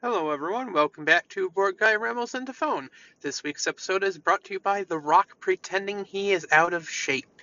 Hello, 0.00 0.30
everyone. 0.30 0.72
Welcome 0.72 1.04
back 1.04 1.28
to 1.30 1.50
Board 1.50 1.76
Guy 1.76 1.96
Ramos 1.96 2.34
into 2.34 2.52
Phone. 2.52 2.88
This 3.20 3.42
week's 3.42 3.66
episode 3.66 4.04
is 4.04 4.16
brought 4.16 4.44
to 4.44 4.52
you 4.52 4.60
by 4.60 4.84
The 4.84 4.96
Rock 4.96 5.40
pretending 5.40 6.04
he 6.04 6.30
is 6.30 6.46
out 6.52 6.72
of 6.72 6.88
shape. 6.88 7.42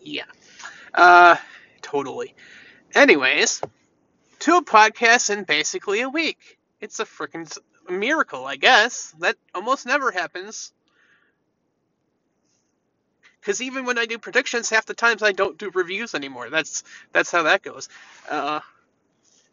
Yeah. 0.00 0.24
Uh, 0.92 1.36
totally. 1.82 2.34
Anyways, 2.96 3.62
two 4.40 4.62
podcasts 4.62 5.30
in 5.30 5.44
basically 5.44 6.00
a 6.00 6.08
week. 6.08 6.58
It's 6.80 6.98
a 6.98 7.04
freaking 7.04 7.56
miracle, 7.88 8.44
I 8.44 8.56
guess. 8.56 9.14
That 9.20 9.36
almost 9.54 9.86
never 9.86 10.10
happens. 10.10 10.72
Because 13.38 13.62
even 13.62 13.84
when 13.84 13.98
I 13.98 14.06
do 14.06 14.18
predictions, 14.18 14.68
half 14.68 14.84
the 14.84 14.94
times 14.94 15.22
I 15.22 15.30
don't 15.30 15.58
do 15.58 15.70
reviews 15.72 16.12
anymore. 16.12 16.50
That's 16.50 16.82
that's 17.12 17.30
how 17.30 17.44
that 17.44 17.62
goes. 17.62 17.88
Uh, 18.28 18.58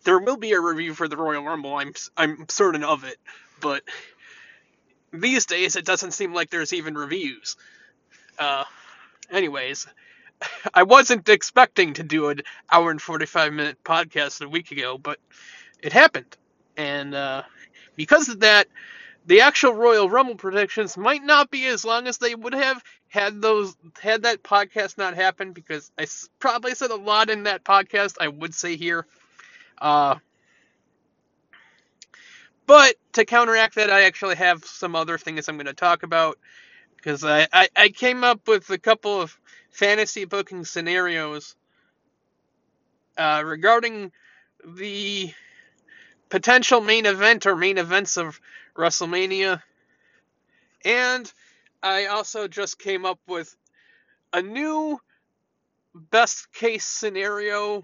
there 0.04 0.20
will 0.20 0.38
be 0.38 0.54
a 0.54 0.60
review 0.60 0.94
for 0.94 1.08
the 1.08 1.18
Royal 1.18 1.44
Rumble. 1.44 1.76
I'm 1.76 1.94
I'm 2.18 2.46
certain 2.50 2.84
of 2.84 3.04
it, 3.04 3.18
but 3.60 3.84
these 5.14 5.46
days 5.46 5.76
it 5.76 5.86
doesn't 5.86 6.12
seem 6.12 6.34
like 6.34 6.50
there's 6.50 6.74
even 6.74 6.96
reviews. 6.96 7.58
Uh, 8.40 8.64
anyways, 9.30 9.88
I 10.74 10.84
wasn't 10.84 11.30
expecting 11.30 11.94
to 11.96 12.04
do 12.04 12.30
an 12.30 12.42
hour 12.72 12.92
and 12.92 13.02
45 13.02 13.54
minute 13.54 13.84
podcast 13.84 14.42
a 14.44 14.50
week 14.50 14.72
ago, 14.72 14.98
but 14.98 15.20
it 15.82 15.94
happened. 15.94 16.38
And 16.78 17.14
uh, 17.14 17.44
because 17.96 18.30
of 18.30 18.42
that, 18.42 18.68
the 19.26 19.42
actual 19.42 19.74
Royal 19.74 20.10
Rumble 20.10 20.36
predictions 20.36 20.98
might 20.98 21.24
not 21.24 21.52
be 21.52 21.68
as 21.68 21.86
long 21.86 22.08
as 22.08 22.18
they 22.18 22.34
would 22.34 22.54
have 22.54 22.84
had 23.08 23.42
those 23.42 23.76
had 24.02 24.24
that 24.24 24.42
podcast 24.42 24.98
not 24.98 25.16
happened 25.16 25.54
because 25.54 25.92
I 25.98 26.08
probably 26.40 26.74
said 26.74 26.92
a 26.92 26.96
lot 26.96 27.30
in 27.30 27.44
that 27.44 27.64
podcast 27.64 28.16
I 28.20 28.30
would 28.30 28.56
say 28.56 28.78
here. 28.78 29.06
Uh, 29.82 30.16
but 32.68 32.96
to 33.14 33.26
counteract 33.26 33.76
that, 33.76 33.90
I 33.90 34.04
actually 34.04 34.36
have 34.36 34.64
some 34.64 34.96
other 34.96 35.18
things 35.18 35.50
I'm 35.50 35.58
going 35.58 35.66
to 35.66 35.74
talk 35.74 36.04
about 36.04 36.38
because 36.96 37.24
I, 37.24 37.48
I, 37.52 37.68
I 37.76 37.90
came 37.90 38.24
up 38.24 38.48
with 38.48 38.70
a 38.70 38.78
couple 38.78 39.20
of 39.20 39.38
fantasy 39.72 40.26
booking 40.26 40.64
scenarios 40.64 41.56
uh, 43.18 43.42
regarding 43.44 44.12
the 44.64 45.34
potential 46.30 46.80
main 46.80 47.08
event 47.08 47.48
or 47.48 47.56
main 47.56 47.80
events 47.80 48.18
of 48.18 48.40
WrestleMania. 48.78 49.62
And 50.86 51.32
I 51.82 52.06
also 52.06 52.48
just 52.48 52.78
came 52.78 53.06
up 53.06 53.20
with 53.28 53.56
a 54.32 54.42
new 54.42 55.00
best 55.94 56.54
case 56.54 56.86
scenario 56.86 57.84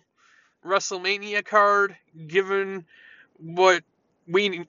WrestleMania 0.67 1.45
card 1.45 1.97
given 2.27 2.85
what 3.39 3.83
we 4.27 4.67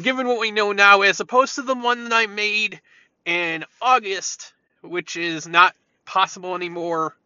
given 0.00 0.28
what 0.28 0.40
we 0.40 0.50
know 0.52 0.72
now 0.72 1.02
as 1.02 1.20
opposed 1.20 1.56
to 1.56 1.62
the 1.62 1.74
one 1.74 2.04
that 2.04 2.14
I 2.14 2.26
made 2.26 2.80
in 3.26 3.64
August, 3.82 4.52
which 4.82 5.16
is 5.16 5.48
not 5.48 5.74
possible 6.06 6.54
anymore. 6.54 7.16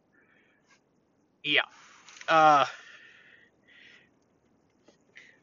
Yeah. 1.45 1.63
Uh 2.29 2.67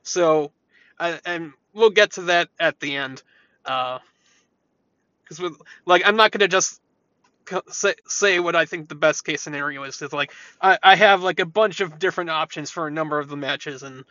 so 0.04 0.52
I, 1.00 1.20
and 1.26 1.54
we'll 1.74 1.92
get 1.92 2.14
to 2.14 2.24
that 2.24 2.50
at 2.60 2.80
the 2.80 2.96
end. 2.98 3.24
Uh 3.66 4.00
cuz 5.28 5.42
like 5.86 6.04
I'm 6.06 6.18
not 6.18 6.32
going 6.32 6.42
to 6.42 6.48
just 6.50 6.82
say, 7.72 7.96
say 8.08 8.40
what 8.40 8.56
I 8.56 8.66
think 8.66 8.90
the 8.90 8.96
best 8.96 9.26
case 9.26 9.42
scenario 9.42 9.84
is 9.84 9.98
cuz 9.98 10.14
like 10.14 10.32
I, 10.62 10.78
I 10.82 10.96
have 10.96 11.24
like 11.24 11.40
a 11.40 11.46
bunch 11.46 11.82
of 11.82 12.00
different 12.00 12.30
options 12.30 12.72
for 12.72 12.88
a 12.88 12.92
number 12.92 13.20
of 13.20 13.30
the 13.30 13.38
matches 13.38 13.84
and 13.84 14.06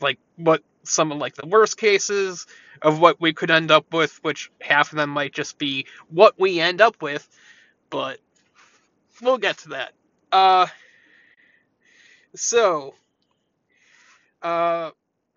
like 0.00 0.18
what 0.36 0.62
some 0.84 1.12
of 1.12 1.18
like 1.18 1.34
the 1.34 1.46
worst 1.46 1.76
cases 1.76 2.46
of 2.82 3.00
what 3.00 3.20
we 3.20 3.32
could 3.32 3.50
end 3.50 3.70
up 3.70 3.92
with, 3.92 4.18
which 4.22 4.50
half 4.60 4.92
of 4.92 4.96
them 4.96 5.10
might 5.10 5.32
just 5.32 5.58
be 5.58 5.86
what 6.08 6.38
we 6.38 6.60
end 6.60 6.80
up 6.80 7.02
with, 7.02 7.28
but 7.90 8.18
we'll 9.20 9.38
get 9.38 9.58
to 9.58 9.70
that. 9.70 9.92
Uh, 10.30 10.66
so, 12.34 12.94
uh, 14.42 14.90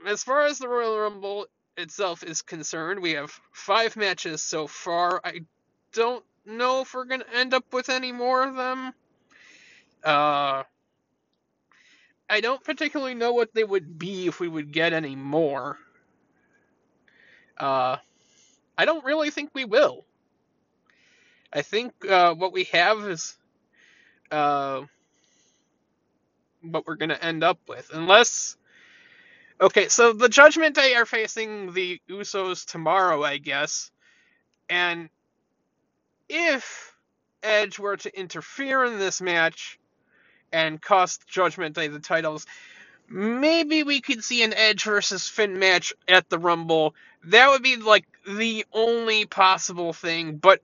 as 0.05 0.23
far 0.23 0.45
as 0.45 0.59
the 0.59 0.67
Royal 0.67 0.97
Rumble 0.99 1.47
itself 1.77 2.23
is 2.23 2.41
concerned, 2.41 3.01
we 3.01 3.11
have 3.11 3.31
five 3.51 3.95
matches 3.95 4.41
so 4.41 4.67
far. 4.67 5.21
I 5.23 5.41
don't 5.93 6.23
know 6.45 6.81
if 6.81 6.93
we're 6.93 7.05
gonna 7.05 7.25
end 7.33 7.53
up 7.53 7.73
with 7.73 7.89
any 7.89 8.11
more 8.11 8.43
of 8.43 8.55
them. 8.55 8.93
Uh, 10.03 10.63
I 12.29 12.39
don't 12.39 12.63
particularly 12.63 13.13
know 13.13 13.33
what 13.33 13.53
they 13.53 13.63
would 13.63 13.99
be 13.99 14.27
if 14.27 14.39
we 14.39 14.47
would 14.47 14.71
get 14.71 14.93
any 14.93 15.15
more. 15.15 15.77
Uh, 17.57 17.97
I 18.77 18.85
don't 18.85 19.03
really 19.03 19.29
think 19.29 19.51
we 19.53 19.65
will. 19.65 20.05
I 21.53 21.61
think 21.61 21.93
uh, 22.09 22.33
what 22.33 22.53
we 22.53 22.63
have 22.65 22.99
is 22.99 23.35
uh, 24.31 24.81
what 26.61 26.87
we're 26.87 26.95
going 26.95 27.09
to 27.09 27.23
end 27.23 27.43
up 27.43 27.59
with. 27.67 27.89
Unless. 27.93 28.55
Okay, 29.59 29.89
so 29.89 30.13
the 30.13 30.29
Judgment 30.29 30.75
Day 30.75 30.95
are 30.95 31.05
facing 31.05 31.73
the 31.73 31.99
Usos 32.09 32.65
tomorrow, 32.65 33.23
I 33.23 33.37
guess. 33.37 33.91
And 34.69 35.09
if 36.31 36.95
Edge 37.43 37.77
were 37.77 37.97
to 37.97 38.19
interfere 38.19 38.85
in 38.85 38.97
this 38.97 39.21
match, 39.21 39.79
and 40.51 40.81
cost 40.81 41.27
Judgment 41.27 41.75
Day 41.75 41.87
the 41.87 41.99
titles. 41.99 42.45
Maybe 43.09 43.83
we 43.83 44.01
could 44.01 44.23
see 44.23 44.43
an 44.43 44.53
Edge 44.53 44.83
versus 44.83 45.27
Finn 45.27 45.59
match 45.59 45.93
at 46.07 46.29
the 46.29 46.39
Rumble. 46.39 46.95
That 47.25 47.49
would 47.49 47.63
be 47.63 47.75
like 47.75 48.05
the 48.27 48.65
only 48.71 49.25
possible 49.25 49.93
thing, 49.93 50.37
but 50.37 50.61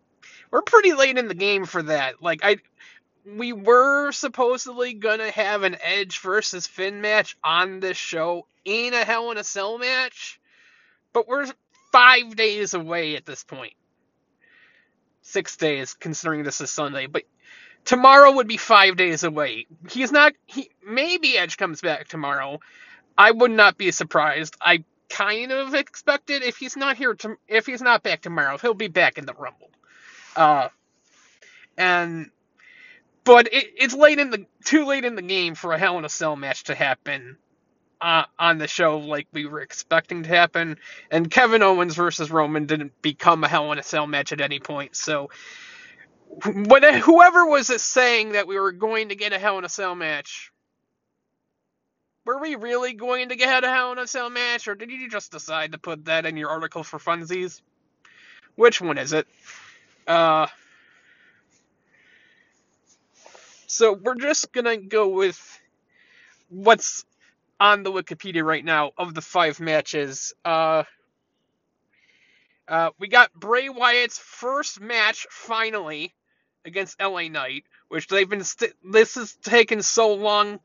we're 0.51 0.61
pretty 0.61 0.93
late 0.93 1.17
in 1.17 1.27
the 1.27 1.33
game 1.33 1.65
for 1.65 1.83
that. 1.83 2.21
Like 2.21 2.39
I 2.43 2.57
we 3.25 3.51
were 3.51 4.13
supposedly 4.13 4.93
gonna 4.93 5.31
have 5.31 5.63
an 5.63 5.75
Edge 5.81 6.19
versus 6.19 6.67
Finn 6.67 7.01
match 7.01 7.37
on 7.43 7.81
this 7.81 7.97
show 7.97 8.47
in 8.63 8.93
a 8.93 9.03
Hell 9.03 9.31
in 9.31 9.37
a 9.37 9.43
Cell 9.43 9.77
match, 9.77 10.39
but 11.11 11.27
we're 11.27 11.47
five 11.91 12.35
days 12.35 12.73
away 12.73 13.17
at 13.17 13.25
this 13.25 13.43
point. 13.43 13.73
Six 15.29 15.57
days, 15.57 15.93
considering 15.93 16.43
this 16.43 16.61
is 16.61 16.71
Sunday, 16.71 17.05
but 17.05 17.23
tomorrow 17.83 18.31
would 18.31 18.47
be 18.47 18.55
five 18.55 18.95
days 18.95 19.25
away. 19.25 19.67
He's 19.89 20.09
not. 20.09 20.31
He 20.45 20.69
maybe 20.85 21.37
Edge 21.37 21.57
comes 21.57 21.81
back 21.81 22.07
tomorrow. 22.07 22.61
I 23.17 23.31
would 23.31 23.51
not 23.51 23.77
be 23.77 23.91
surprised. 23.91 24.55
I 24.61 24.85
kind 25.09 25.51
of 25.51 25.73
expected 25.73 26.43
if 26.43 26.55
he's 26.55 26.77
not 26.77 26.95
here 26.95 27.13
to, 27.13 27.35
if 27.45 27.65
he's 27.65 27.81
not 27.81 28.03
back 28.03 28.21
tomorrow, 28.21 28.57
he'll 28.57 28.73
be 28.73 28.87
back 28.87 29.17
in 29.17 29.25
the 29.25 29.33
Rumble. 29.33 29.69
Uh, 30.33 30.69
and 31.77 32.31
but 33.25 33.47
it, 33.51 33.73
it's 33.75 33.93
late 33.93 34.19
in 34.19 34.29
the 34.29 34.45
too 34.63 34.85
late 34.85 35.03
in 35.03 35.15
the 35.15 35.21
game 35.21 35.55
for 35.55 35.73
a 35.73 35.77
Hell 35.77 35.97
in 35.97 36.05
a 36.05 36.09
Cell 36.09 36.37
match 36.37 36.63
to 36.65 36.75
happen 36.75 37.37
uh, 38.01 38.25
on 38.37 38.57
the 38.57 38.67
show 38.67 38.99
like 38.99 39.27
we 39.31 39.45
were 39.45 39.61
expecting 39.61 40.23
to 40.23 40.29
happen. 40.29 40.77
And 41.11 41.29
Kevin 41.29 41.63
Owens 41.63 41.95
versus 41.95 42.31
Roman 42.31 42.65
didn't 42.65 43.01
become 43.01 43.43
a 43.43 43.47
Hell 43.47 43.71
in 43.71 43.79
a 43.79 43.83
Cell 43.83 44.07
match 44.07 44.31
at 44.31 44.41
any 44.41 44.59
point, 44.59 44.95
so 44.95 45.29
when 46.45 46.83
whoever 46.99 47.45
was 47.45 47.67
saying 47.81 48.33
that 48.33 48.47
we 48.47 48.59
were 48.59 48.71
going 48.71 49.09
to 49.09 49.15
get 49.15 49.33
a 49.33 49.39
Hell 49.39 49.57
in 49.57 49.65
a 49.65 49.69
Cell 49.69 49.95
match, 49.95 50.51
were 52.25 52.39
we 52.39 52.55
really 52.55 52.93
going 52.93 53.29
to 53.29 53.35
get 53.35 53.63
a 53.63 53.69
Hell 53.69 53.93
in 53.93 53.97
a 53.97 54.07
Cell 54.07 54.29
match, 54.29 54.67
or 54.67 54.75
did 54.75 54.91
you 54.91 55.09
just 55.09 55.31
decide 55.31 55.71
to 55.71 55.77
put 55.77 56.05
that 56.05 56.25
in 56.25 56.37
your 56.37 56.49
article 56.49 56.83
for 56.83 56.99
funsies? 56.99 57.61
Which 58.55 58.81
one 58.81 58.97
is 58.97 59.13
it? 59.13 59.27
Uh, 60.05 60.47
so 63.67 63.93
we're 63.93 64.15
just 64.15 64.51
gonna 64.51 64.77
go 64.77 65.09
with 65.09 65.59
what's 66.49 67.05
on 67.59 67.83
the 67.83 67.91
Wikipedia 67.91 68.43
right 68.43 68.63
now 68.63 68.91
of 68.97 69.13
the 69.13 69.21
five 69.21 69.59
matches. 69.59 70.33
Uh, 70.45 70.83
uh, 72.67 72.91
we 72.99 73.07
got 73.07 73.33
Bray 73.33 73.69
Wyatt's 73.69 74.19
first 74.19 74.81
match 74.81 75.27
finally 75.29 76.13
against 76.65 77.01
LA 77.01 77.29
Knight, 77.29 77.63
which 77.87 78.07
they've 78.07 78.29
been 78.29 78.43
st- 78.43 78.73
this 78.83 79.15
has 79.15 79.33
taken 79.35 79.81
so 79.81 80.13
long 80.13 80.59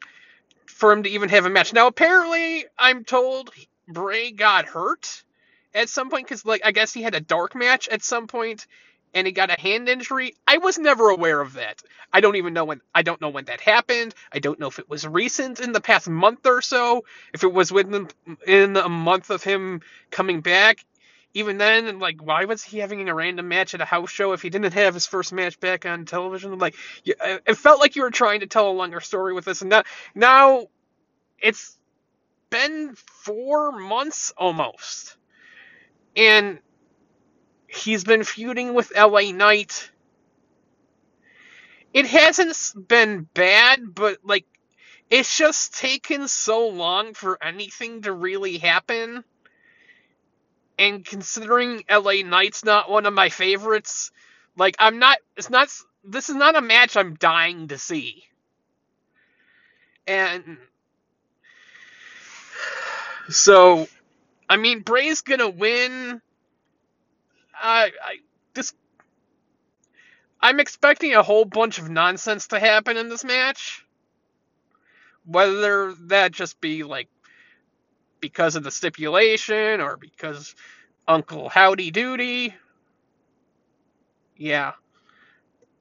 for 0.66 0.92
him 0.92 1.04
to 1.04 1.10
even 1.10 1.28
have 1.28 1.46
a 1.46 1.50
match. 1.50 1.72
Now 1.72 1.86
apparently, 1.86 2.66
I'm 2.78 3.04
told 3.04 3.50
Bray 3.88 4.32
got 4.32 4.66
hurt 4.66 5.22
at 5.74 5.88
some 5.88 6.10
point 6.10 6.26
because 6.26 6.44
like 6.44 6.62
I 6.64 6.72
guess 6.72 6.92
he 6.92 7.02
had 7.02 7.14
a 7.14 7.20
dark 7.20 7.54
match 7.54 7.88
at 7.88 8.02
some 8.02 8.26
point 8.26 8.66
and 9.14 9.26
he 9.26 9.32
got 9.32 9.50
a 9.50 9.60
hand 9.60 9.88
injury. 9.88 10.34
I 10.46 10.58
was 10.58 10.78
never 10.78 11.08
aware 11.10 11.40
of 11.40 11.54
that. 11.54 11.82
I 12.12 12.20
don't 12.20 12.36
even 12.36 12.54
know 12.54 12.64
when 12.64 12.80
I 12.94 13.02
don't 13.02 13.20
know 13.20 13.30
when 13.30 13.46
that 13.46 13.60
happened. 13.60 14.14
I 14.32 14.38
don't 14.38 14.60
know 14.60 14.68
if 14.68 14.78
it 14.78 14.88
was 14.88 15.06
recent 15.06 15.60
in 15.60 15.72
the 15.72 15.80
past 15.80 16.08
month 16.08 16.46
or 16.46 16.62
so, 16.62 17.04
if 17.32 17.44
it 17.44 17.52
was 17.52 17.72
within 17.72 18.08
in 18.46 18.76
a 18.76 18.88
month 18.88 19.30
of 19.30 19.42
him 19.42 19.80
coming 20.10 20.40
back 20.40 20.84
even 21.34 21.56
then, 21.56 21.98
like, 21.98 22.22
why 22.22 22.44
was 22.44 22.62
he 22.62 22.78
having 22.78 23.08
a 23.08 23.14
random 23.14 23.48
match 23.48 23.72
at 23.74 23.80
a 23.80 23.86
house 23.86 24.10
show 24.10 24.32
if 24.32 24.42
he 24.42 24.50
didn't 24.50 24.74
have 24.74 24.92
his 24.92 25.06
first 25.06 25.32
match 25.32 25.58
back 25.60 25.86
on 25.86 26.04
television? 26.04 26.58
Like, 26.58 26.74
uh, 27.08 27.38
it 27.46 27.56
felt 27.56 27.80
like 27.80 27.96
you 27.96 28.02
were 28.02 28.10
trying 28.10 28.40
to 28.40 28.46
tell 28.46 28.68
a 28.68 28.72
longer 28.72 29.00
story 29.00 29.32
with 29.32 29.46
this, 29.46 29.62
and 29.62 29.70
now, 29.70 29.82
now 30.14 30.66
it's 31.40 31.78
been 32.50 32.88
been 32.88 32.94
four 32.94 33.72
months 33.72 34.32
almost. 34.36 35.16
And 36.16 36.58
he's 37.74 38.04
been 38.04 38.24
feuding 38.24 38.74
with 38.74 38.92
LA 38.96 39.32
Knight. 39.32 39.90
It 41.92 42.06
hasn't 42.06 42.88
been 42.88 43.28
bad, 43.34 43.94
but 43.94 44.18
like 44.24 44.46
it's 45.10 45.36
just 45.36 45.76
taken 45.76 46.28
so 46.28 46.68
long 46.68 47.14
for 47.14 47.42
anything 47.42 48.02
to 48.02 48.12
really 48.12 48.58
happen. 48.58 49.24
And 50.78 51.04
considering 51.04 51.84
LA 51.90 52.22
Knight's 52.24 52.64
not 52.64 52.90
one 52.90 53.06
of 53.06 53.14
my 53.14 53.28
favorites, 53.28 54.10
like 54.56 54.76
I'm 54.78 54.98
not 54.98 55.18
it's 55.36 55.50
not 55.50 55.68
this 56.04 56.28
is 56.28 56.36
not 56.36 56.56
a 56.56 56.62
match 56.62 56.96
I'm 56.96 57.14
dying 57.14 57.68
to 57.68 57.78
see. 57.78 58.24
And 60.06 60.58
so 63.28 63.86
I 64.48 64.56
mean 64.56 64.80
Bray's 64.80 65.22
gonna 65.22 65.50
win. 65.50 66.22
I 67.62 67.92
I 68.04 68.16
this 68.54 68.74
I'm 70.40 70.60
expecting 70.60 71.14
a 71.14 71.22
whole 71.22 71.44
bunch 71.44 71.78
of 71.78 71.88
nonsense 71.88 72.48
to 72.48 72.60
happen 72.60 72.96
in 72.96 73.08
this 73.08 73.24
match. 73.24 73.86
Whether 75.24 75.94
that 76.08 76.32
just 76.32 76.60
be 76.60 76.82
like 76.82 77.08
because 78.20 78.56
of 78.56 78.64
the 78.64 78.70
stipulation 78.70 79.80
or 79.80 79.96
because 79.96 80.54
Uncle 81.06 81.48
Howdy 81.48 81.90
Doody. 81.90 82.54
Yeah. 84.36 84.72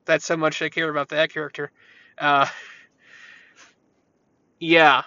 That's 0.06 0.28
how 0.28 0.36
much 0.36 0.62
I 0.62 0.70
care 0.70 0.90
about 0.90 1.10
that 1.10 1.32
character. 1.34 1.72
Uh, 2.18 2.48
yeah. 4.60 5.04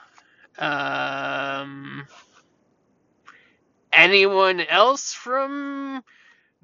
Um, 0.59 2.06
anyone 3.93 4.61
else 4.61 5.12
from 5.12 6.03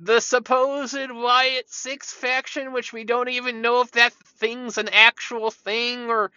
the 0.01 0.21
supposed 0.21 1.11
Wyatt 1.11 1.71
Six 1.71 2.13
faction, 2.13 2.73
which 2.73 2.93
we 2.93 3.05
don't 3.05 3.29
even 3.29 3.61
know 3.61 3.83
if 3.83 3.93
that 3.93 4.15
thing's 4.15 4.79
an 4.79 4.89
actual 4.89 5.51
thing 5.51 6.09
or 6.09 6.31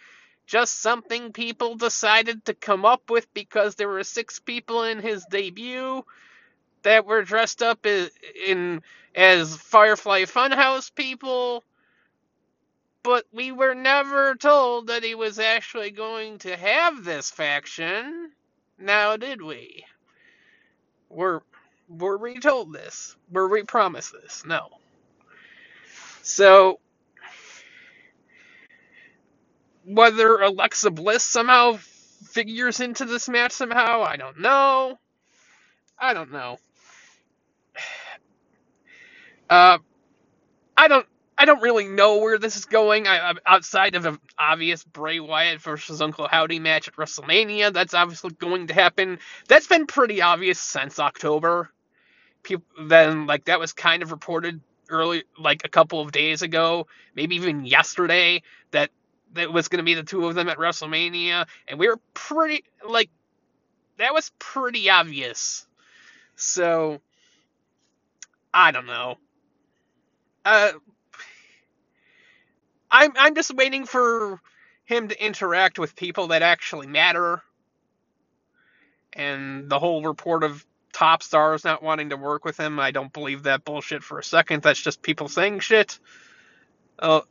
just 0.45 0.81
something 0.81 1.31
people 1.31 1.75
decided 1.75 2.43
to 2.45 2.53
come 2.53 2.83
up 2.83 3.09
with 3.09 3.33
because 3.33 3.75
there 3.75 3.87
were 3.87 4.03
six 4.03 4.39
people 4.39 4.83
in 4.83 4.99
his 4.99 5.25
debut 5.31 6.03
that 6.83 7.05
were 7.05 7.23
dressed 7.23 7.63
up 7.63 7.85
in, 7.85 8.09
in 8.45 8.81
as 9.15 9.55
Firefly 9.55 10.23
Funhouse 10.23 10.93
people. 10.93 11.63
But 13.01 13.25
we 13.31 13.53
were 13.53 13.75
never 13.75 14.35
told 14.35 14.87
that 14.87 15.03
he 15.03 15.15
was 15.15 15.39
actually 15.39 15.91
going 15.91 16.39
to 16.39 16.57
have 16.57 17.05
this 17.05 17.31
faction. 17.31 18.31
Now, 18.77 19.15
did 19.15 19.41
we? 19.41 19.85
Were 21.09 21.43
were 21.89 22.17
we 22.17 22.39
told 22.39 22.73
this? 22.73 23.15
Were 23.31 23.49
we 23.49 23.63
promised 23.63 24.13
this? 24.13 24.43
No. 24.45 24.69
So 26.23 26.79
whether 29.85 30.37
Alexa 30.41 30.91
Bliss 30.91 31.23
somehow 31.23 31.73
figures 32.31 32.79
into 32.81 33.05
this 33.05 33.29
match 33.29 33.53
somehow, 33.53 34.03
I 34.03 34.17
don't 34.17 34.39
know. 34.39 34.99
I 35.99 36.13
don't 36.13 36.31
know. 36.31 36.59
Uh, 39.49 39.77
I 40.77 40.87
don't. 40.87 41.07
I 41.37 41.45
don't 41.45 41.61
really 41.61 41.87
know 41.87 42.17
where 42.17 42.37
this 42.37 42.55
is 42.55 42.65
going. 42.65 43.07
I, 43.07 43.33
outside 43.45 43.95
of 43.95 44.05
an 44.05 44.19
obvious 44.37 44.83
Bray 44.83 45.19
Wyatt 45.19 45.61
versus 45.61 46.01
Uncle 46.01 46.27
Howdy 46.27 46.59
match 46.59 46.87
at 46.87 46.95
WrestleMania, 46.95 47.73
that's 47.73 47.93
obviously 47.93 48.31
going 48.31 48.67
to 48.67 48.73
happen. 48.73 49.19
That's 49.47 49.67
been 49.67 49.87
pretty 49.87 50.21
obvious 50.21 50.59
since 50.59 50.99
October. 50.99 51.71
People, 52.43 52.65
then 52.87 53.25
like 53.25 53.45
that 53.45 53.59
was 53.59 53.73
kind 53.73 54.03
of 54.03 54.11
reported 54.11 54.61
early, 54.89 55.23
like 55.39 55.61
a 55.65 55.69
couple 55.69 56.01
of 56.01 56.11
days 56.11 56.41
ago, 56.41 56.87
maybe 57.15 57.35
even 57.35 57.65
yesterday, 57.65 58.43
that 58.71 58.91
that 59.33 59.51
was 59.51 59.67
going 59.67 59.79
to 59.79 59.83
be 59.83 59.95
the 59.95 60.03
two 60.03 60.27
of 60.27 60.35
them 60.35 60.49
at 60.49 60.57
WrestleMania, 60.57 61.47
and 61.67 61.79
we 61.79 61.87
were 61.87 61.99
pretty 62.13 62.63
like 62.87 63.09
that 63.97 64.13
was 64.13 64.31
pretty 64.39 64.89
obvious. 64.89 65.65
So 66.35 67.01
I 68.53 68.71
don't 68.71 68.85
know. 68.85 69.17
Uh, 70.45 70.73
I'm 72.93 73.11
I'm 73.17 73.35
just 73.35 73.53
waiting 73.53 73.85
for 73.85 74.39
him 74.85 75.07
to 75.09 75.25
interact 75.25 75.79
with 75.79 75.95
people 75.95 76.27
that 76.27 76.43
actually 76.43 76.87
matter. 76.87 77.41
And 79.13 79.69
the 79.69 79.79
whole 79.79 80.03
report 80.03 80.43
of 80.43 80.65
top 80.93 81.23
stars 81.23 81.63
not 81.63 81.81
wanting 81.83 82.11
to 82.11 82.17
work 82.17 82.45
with 82.45 82.59
him, 82.59 82.79
I 82.79 82.91
don't 82.91 83.11
believe 83.11 83.43
that 83.43 83.65
bullshit 83.65 84.03
for 84.03 84.19
a 84.19 84.23
second. 84.23 84.61
That's 84.61 84.81
just 84.81 85.01
people 85.01 85.27
saying 85.27 85.59
shit. 85.59 85.99
Uh, 86.99 87.21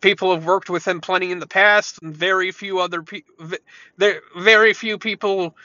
people 0.00 0.34
have 0.34 0.44
worked 0.44 0.68
with 0.68 0.86
him 0.86 1.00
plenty 1.00 1.30
in 1.30 1.38
the 1.38 1.46
past, 1.46 2.02
and 2.02 2.16
very 2.16 2.50
few 2.50 2.80
other 2.80 3.02
people, 3.02 3.50
there, 3.96 4.20
very 4.36 4.74
few 4.74 4.98
people 4.98 5.56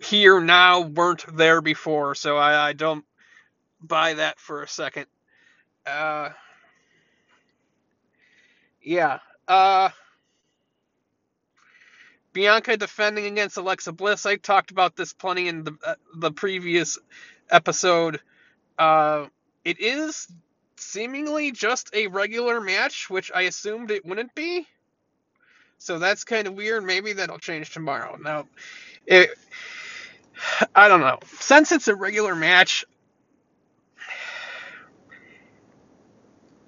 here 0.00 0.40
now 0.40 0.80
weren't 0.80 1.24
there 1.36 1.60
before. 1.60 2.14
So 2.14 2.36
I, 2.36 2.68
I 2.68 2.72
don't 2.72 3.04
buy 3.80 4.14
that 4.14 4.38
for 4.38 4.62
a 4.62 4.68
second. 4.68 5.06
Uh, 5.86 6.30
yeah. 8.86 9.18
Uh, 9.46 9.90
Bianca 12.32 12.76
defending 12.76 13.26
against 13.26 13.56
Alexa 13.56 13.92
Bliss. 13.92 14.24
I 14.26 14.36
talked 14.36 14.70
about 14.70 14.96
this 14.96 15.12
plenty 15.12 15.48
in 15.48 15.64
the 15.64 15.76
uh, 15.84 15.94
the 16.14 16.30
previous 16.30 16.98
episode. 17.50 18.20
Uh, 18.78 19.26
it 19.64 19.80
is 19.80 20.28
seemingly 20.76 21.50
just 21.50 21.90
a 21.94 22.06
regular 22.06 22.60
match, 22.60 23.10
which 23.10 23.32
I 23.34 23.42
assumed 23.42 23.90
it 23.90 24.06
wouldn't 24.06 24.34
be. 24.34 24.66
So 25.78 25.98
that's 25.98 26.24
kind 26.24 26.46
of 26.46 26.54
weird. 26.54 26.84
Maybe 26.84 27.12
that'll 27.12 27.38
change 27.38 27.70
tomorrow. 27.70 28.16
Now, 28.22 28.46
it, 29.06 29.30
I 30.74 30.88
don't 30.88 31.00
know. 31.00 31.18
Since 31.40 31.72
it's 31.72 31.88
a 31.88 31.94
regular 31.96 32.34
match, 32.34 32.84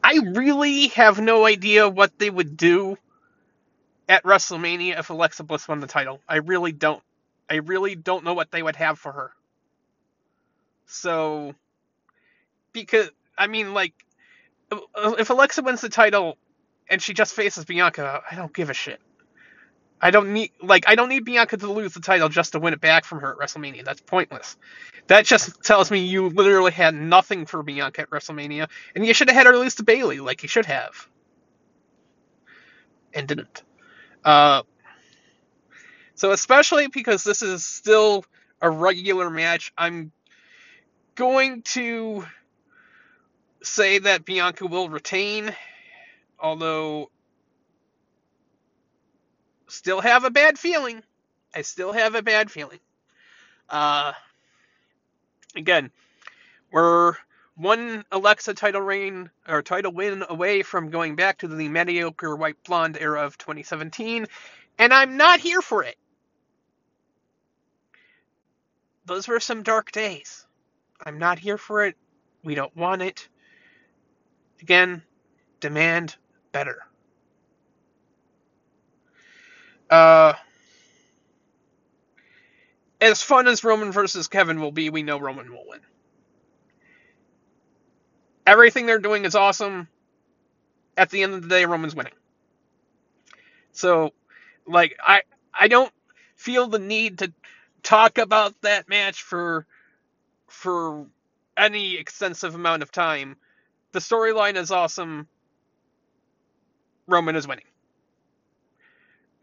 I 0.09 0.21
really 0.25 0.89
have 0.89 1.21
no 1.21 1.45
idea 1.45 1.87
what 1.87 2.19
they 2.19 2.31
would 2.31 2.57
do 2.57 2.97
at 4.09 4.25
WrestleMania 4.25 4.99
if 4.99 5.11
Alexa 5.11 5.45
Bliss 5.45 5.69
won 5.69 5.81
the 5.81 5.87
title. 5.87 6.23
I 6.27 6.37
really 6.37 6.73
don't. 6.73 7.03
I 7.51 7.57
really 7.57 7.95
don't 7.95 8.25
know 8.25 8.33
what 8.33 8.51
they 8.51 8.63
would 8.63 8.77
have 8.77 8.99
for 8.99 9.13
her. 9.13 9.33
So, 10.87 11.55
because 12.73 13.11
I 13.37 13.49
mean, 13.49 13.75
like, 13.75 13.93
if 14.97 15.29
Alexa 15.29 15.61
wins 15.61 15.83
the 15.83 15.91
title 15.91 16.39
and 16.89 17.03
she 17.03 17.13
just 17.13 17.35
faces 17.35 17.67
Bianca, 17.67 18.23
I 18.31 18.35
don't 18.35 18.55
give 18.55 18.71
a 18.71 18.75
shit. 18.75 19.03
I 20.01 20.11
don't 20.11 20.33
need 20.33 20.53
like 20.63 20.85
I 20.87 20.95
don't 20.95 21.09
need 21.09 21.25
Bianca 21.25 21.57
to 21.57 21.73
lose 21.73 21.95
the 21.95 22.01
title 22.01 22.29
just 22.29 22.53
to 22.53 22.61
win 22.61 22.73
it 22.73 22.81
back 22.81 23.05
from 23.05 23.21
her 23.21 23.33
at 23.33 23.39
WrestleMania. 23.39 23.85
That's 23.85 24.01
pointless. 24.01 24.57
That 25.09 25.25
just 25.25 25.63
tells 25.63 25.91
me 25.91 26.01
you 26.01 26.29
literally 26.29 26.71
had 26.71 26.95
nothing 26.95 27.47
for 27.47 27.63
Bianca 27.63 28.03
at 28.03 28.11
WrestleMania, 28.11 28.69
and 28.95 29.07
you 29.07 29.15
should 29.15 29.29
have 29.29 29.37
had 29.37 29.47
her 29.47 29.57
lose 29.57 29.77
to 29.77 29.83
Bayley 29.83 30.21
like 30.21 30.43
you 30.43 30.49
should 30.49 30.67
have, 30.67 31.09
and 33.13 33.27
didn't. 33.27 33.63
Uh, 34.25 34.63
so 36.15 36.33
especially 36.33 36.89
because 36.89 37.25
this 37.25 37.43
is 37.43 37.65
still 37.65 38.25
a 38.61 38.71
regular 38.71 39.31
match, 39.31 39.73
I'm 39.79 40.13
going 41.15 41.63
to 41.63 42.25
say 43.63 43.99
that 43.99 44.25
Bianca 44.25 44.67
will 44.67 44.89
retain, 44.89 45.55
although 46.39 47.11
still 49.69 50.01
have 50.01 50.25
a 50.25 50.31
bad 50.31 50.59
feeling. 50.59 51.03
I 51.55 51.63
still 51.63 51.93
have 51.93 52.15
a 52.15 52.23
bad 52.23 52.51
feeling. 52.51 52.81
Uh, 53.69 54.13
again, 55.57 55.91
we're 56.73 57.15
one 57.57 58.05
Alexa 58.13 58.55
title 58.55 58.81
reign 58.81 59.31
or 59.47 59.63
title 59.63 59.93
win 59.93 60.25
away 60.29 60.63
from 60.63 60.91
going 60.91 61.17
back 61.17 61.39
to 61.39 61.49
the 61.49 61.69
mediocre 61.69 62.37
white 62.37 62.63
blonde 62.65 62.97
era 63.01 63.25
of 63.25 63.37
2017, 63.39 64.27
and 64.79 64.93
I'm 64.93 65.17
not 65.17 65.41
here 65.41 65.61
for 65.61 65.83
it. 65.83 65.97
Those 69.07 69.27
were 69.27 69.41
some 69.41 69.63
dark 69.63 69.91
days. 69.91 70.47
I'm 71.05 71.19
not 71.19 71.39
here 71.39 71.59
for 71.59 71.85
it. 71.87 71.97
We 72.45 72.55
don't 72.55 72.77
want 72.77 73.03
it. 73.03 73.29
Again, 74.61 75.03
demand 75.61 76.17
better. 76.53 76.88
Uh, 79.91 80.35
as 83.01 83.23
fun 83.23 83.49
as 83.49 83.65
Roman 83.65 83.93
versus 83.93 84.29
Kevin 84.29 84.61
will 84.61 84.73
be, 84.73 84.91
we 84.91 85.03
know 85.03 85.19
Roman 85.21 85.53
will 85.53 85.65
win. 85.69 85.81
Everything 88.47 88.87
they're 88.87 88.99
doing 89.01 89.25
is 89.25 89.35
awesome. 89.37 89.89
At 90.97 91.11
the 91.11 91.23
end 91.23 91.35
of 91.35 91.43
the 91.43 91.49
day, 91.49 91.65
Roman's 91.67 91.95
winning. 91.95 92.15
So, 93.73 94.13
like, 94.67 94.97
I 95.03 95.23
I 95.59 95.69
don't 95.69 95.93
feel 96.37 96.69
the 96.69 96.79
need 96.81 97.19
to 97.21 97.33
talk 97.83 98.19
about 98.19 98.55
that 98.63 98.89
match 98.89 99.23
for 99.23 99.67
for 100.49 101.07
any 101.57 101.97
extensive 101.97 102.55
amount 102.55 102.83
of 102.83 102.93
time. 102.93 103.37
The 103.93 104.01
storyline 104.01 104.57
is 104.57 104.71
awesome. 104.73 105.29
Roman 107.09 107.37
is 107.37 107.49
winning. 107.49 107.67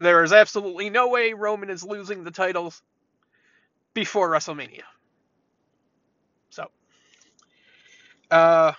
There 0.00 0.24
is 0.24 0.32
absolutely 0.32 0.90
no 0.90 1.08
way 1.08 1.32
Roman 1.34 1.70
is 1.70 1.84
losing 1.84 2.24
the 2.24 2.30
titles 2.32 2.82
before 3.94 4.30
WrestleMania. 4.30 4.82
So, 6.50 6.68
uh, 8.30 8.72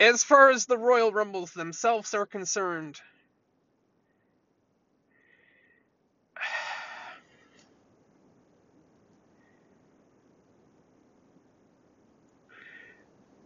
as 0.00 0.24
far 0.24 0.50
as 0.50 0.66
the 0.66 0.78
Royal 0.78 1.12
Rumbles 1.12 1.52
themselves 1.52 2.14
are 2.14 2.26
concerned, 2.26 3.00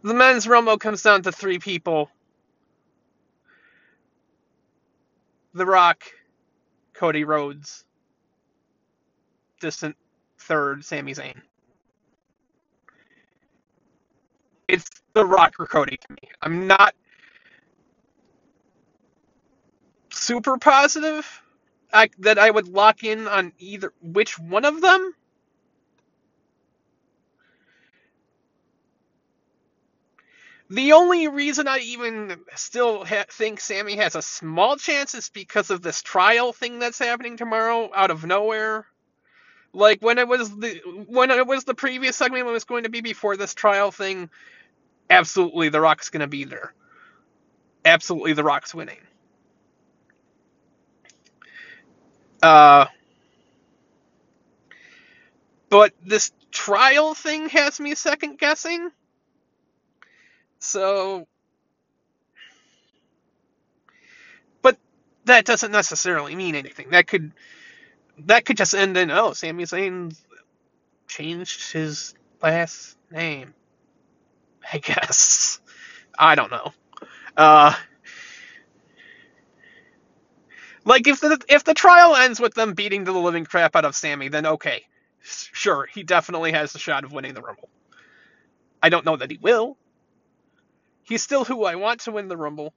the 0.03 0.13
men's 0.15 0.47
Rumble 0.47 0.77
comes 0.79 1.03
down 1.03 1.23
to 1.23 1.31
three 1.31 1.59
people 1.59 2.09
The 5.57 5.67
Rock, 5.67 6.03
Cody 6.95 7.25
Rhodes, 7.25 7.85
distant 9.61 9.97
third, 10.39 10.85
Sami 10.85 11.13
Zayn. 11.13 11.41
It's 14.67 14.89
The 15.13 15.25
Rock 15.25 15.55
or 15.59 15.67
Cody 15.67 15.97
to 15.97 16.13
me. 16.13 16.29
I'm 16.41 16.67
not 16.67 16.95
super 20.11 20.57
positive 20.57 21.27
I, 21.93 22.09
that 22.19 22.39
I 22.39 22.51
would 22.51 22.67
lock 22.69 23.03
in 23.03 23.27
on 23.27 23.53
either 23.59 23.93
which 24.01 24.39
one 24.39 24.65
of 24.65 24.81
them. 24.81 25.13
The 30.69 30.93
only 30.93 31.29
reason 31.29 31.67
I 31.69 31.79
even 31.79 32.41
still 32.55 33.05
ha- 33.05 33.25
think 33.31 33.61
Sami 33.61 33.97
has 33.97 34.15
a 34.15 34.23
small 34.23 34.77
chance 34.77 35.15
is 35.15 35.29
because 35.29 35.71
of 35.71 35.81
this 35.81 36.03
trial 36.03 36.53
thing 36.53 36.79
that's 36.79 36.99
happening 36.99 37.37
tomorrow 37.37 37.91
out 37.95 38.11
of 38.11 38.25
nowhere. 38.25 38.85
Like 39.73 40.01
when 40.01 40.19
it 40.19 40.27
was 40.27 40.55
the 40.57 40.81
when 41.07 41.31
it 41.31 41.47
was 41.47 41.65
the 41.65 41.75
previous 41.75 42.15
segment 42.17 42.45
when 42.45 42.51
it 42.51 42.55
was 42.55 42.65
going 42.65 42.83
to 42.83 42.89
be 42.89 43.01
before 43.01 43.37
this 43.37 43.53
trial 43.53 43.91
thing, 43.91 44.29
absolutely 45.09 45.69
the 45.69 45.81
Rock's 45.81 46.09
going 46.09 46.21
to 46.21 46.27
be 46.27 46.45
there. 46.45 46.73
Absolutely 47.85 48.33
the 48.33 48.43
Rock's 48.43 48.75
winning. 48.75 48.99
Uh 52.43 52.87
but 55.69 55.93
this 56.05 56.31
trial 56.51 57.15
thing 57.15 57.49
has 57.49 57.79
me 57.79 57.95
second 57.95 58.39
guessing. 58.39 58.91
So 60.59 61.27
but 64.61 64.77
that 65.25 65.45
doesn't 65.45 65.71
necessarily 65.71 66.35
mean 66.35 66.55
anything. 66.55 66.91
That 66.91 67.07
could 67.07 67.31
that 68.25 68.45
could 68.45 68.57
just 68.57 68.75
end 68.75 68.97
in 68.97 69.11
oh, 69.11 69.33
Sami 69.33 69.65
Zayn 69.65 70.17
changed 71.07 71.71
his 71.73 72.15
last 72.41 72.97
name. 73.11 73.53
I 74.71 74.77
guess. 74.79 75.59
I 76.17 76.35
don't 76.35 76.51
know. 76.51 76.73
Uh 77.37 77.73
like 80.85 81.07
if 81.07 81.21
the 81.21 81.39
if 81.49 81.63
the 81.63 81.73
trial 81.73 82.15
ends 82.15 82.39
with 82.39 82.53
them 82.55 82.73
beating 82.73 83.03
the 83.03 83.11
living 83.13 83.45
crap 83.45 83.75
out 83.75 83.85
of 83.85 83.95
Sami, 83.95 84.29
then 84.29 84.45
okay. 84.45 84.83
Sure, 85.21 85.87
he 85.93 86.03
definitely 86.03 86.53
has 86.53 86.73
a 86.75 86.79
shot 86.79 87.03
of 87.03 87.11
winning 87.11 87.33
the 87.33 87.41
Rumble. 87.41 87.69
I 88.81 88.89
don't 88.89 89.05
know 89.05 89.17
that 89.17 89.31
he 89.31 89.37
will. 89.37 89.77
He's 91.07 91.23
still 91.23 91.45
who 91.45 91.65
I 91.65 91.75
want 91.75 92.01
to 92.01 92.11
win 92.11 92.27
the 92.29 92.37
Rumble. 92.37 92.73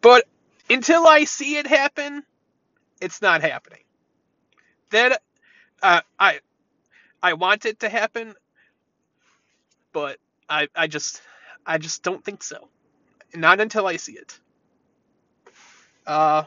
But 0.00 0.24
until 0.70 1.06
I 1.06 1.24
see 1.24 1.56
it 1.56 1.66
happen, 1.66 2.24
it's 3.00 3.22
not 3.22 3.42
happening. 3.42 3.82
That 4.90 5.22
uh, 5.82 6.02
I 6.18 6.40
I 7.22 7.34
want 7.34 7.66
it 7.66 7.80
to 7.80 7.88
happen, 7.88 8.34
but 9.92 10.18
I 10.48 10.68
I 10.74 10.86
just 10.88 11.22
I 11.66 11.78
just 11.78 12.02
don't 12.02 12.24
think 12.24 12.42
so. 12.42 12.68
Not 13.34 13.60
until 13.60 13.86
I 13.86 13.96
see 13.96 14.14
it. 14.14 14.38
Uh 16.06 16.44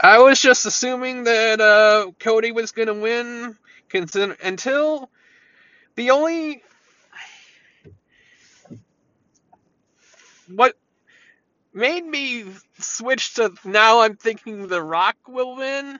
I 0.00 0.18
was 0.20 0.40
just 0.40 0.66
assuming 0.66 1.24
that 1.24 1.60
uh, 1.60 2.12
Cody 2.20 2.52
was 2.52 2.72
gonna 2.72 2.94
win 2.94 3.56
Consider- 3.88 4.36
until 4.44 5.10
the 5.98 6.12
only 6.12 6.62
what 10.46 10.76
made 11.74 12.06
me 12.06 12.44
switch 12.78 13.34
to 13.34 13.52
now 13.64 14.02
I'm 14.02 14.14
thinking 14.14 14.68
The 14.68 14.80
Rock 14.80 15.16
will 15.26 15.56
win 15.56 15.98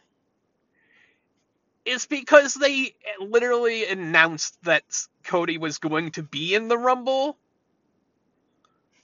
is 1.84 2.06
because 2.06 2.54
they 2.54 2.94
literally 3.18 3.86
announced 3.86 4.56
that 4.62 4.84
Cody 5.24 5.58
was 5.58 5.78
going 5.78 6.12
to 6.12 6.22
be 6.22 6.54
in 6.54 6.68
the 6.68 6.78
Rumble 6.78 7.36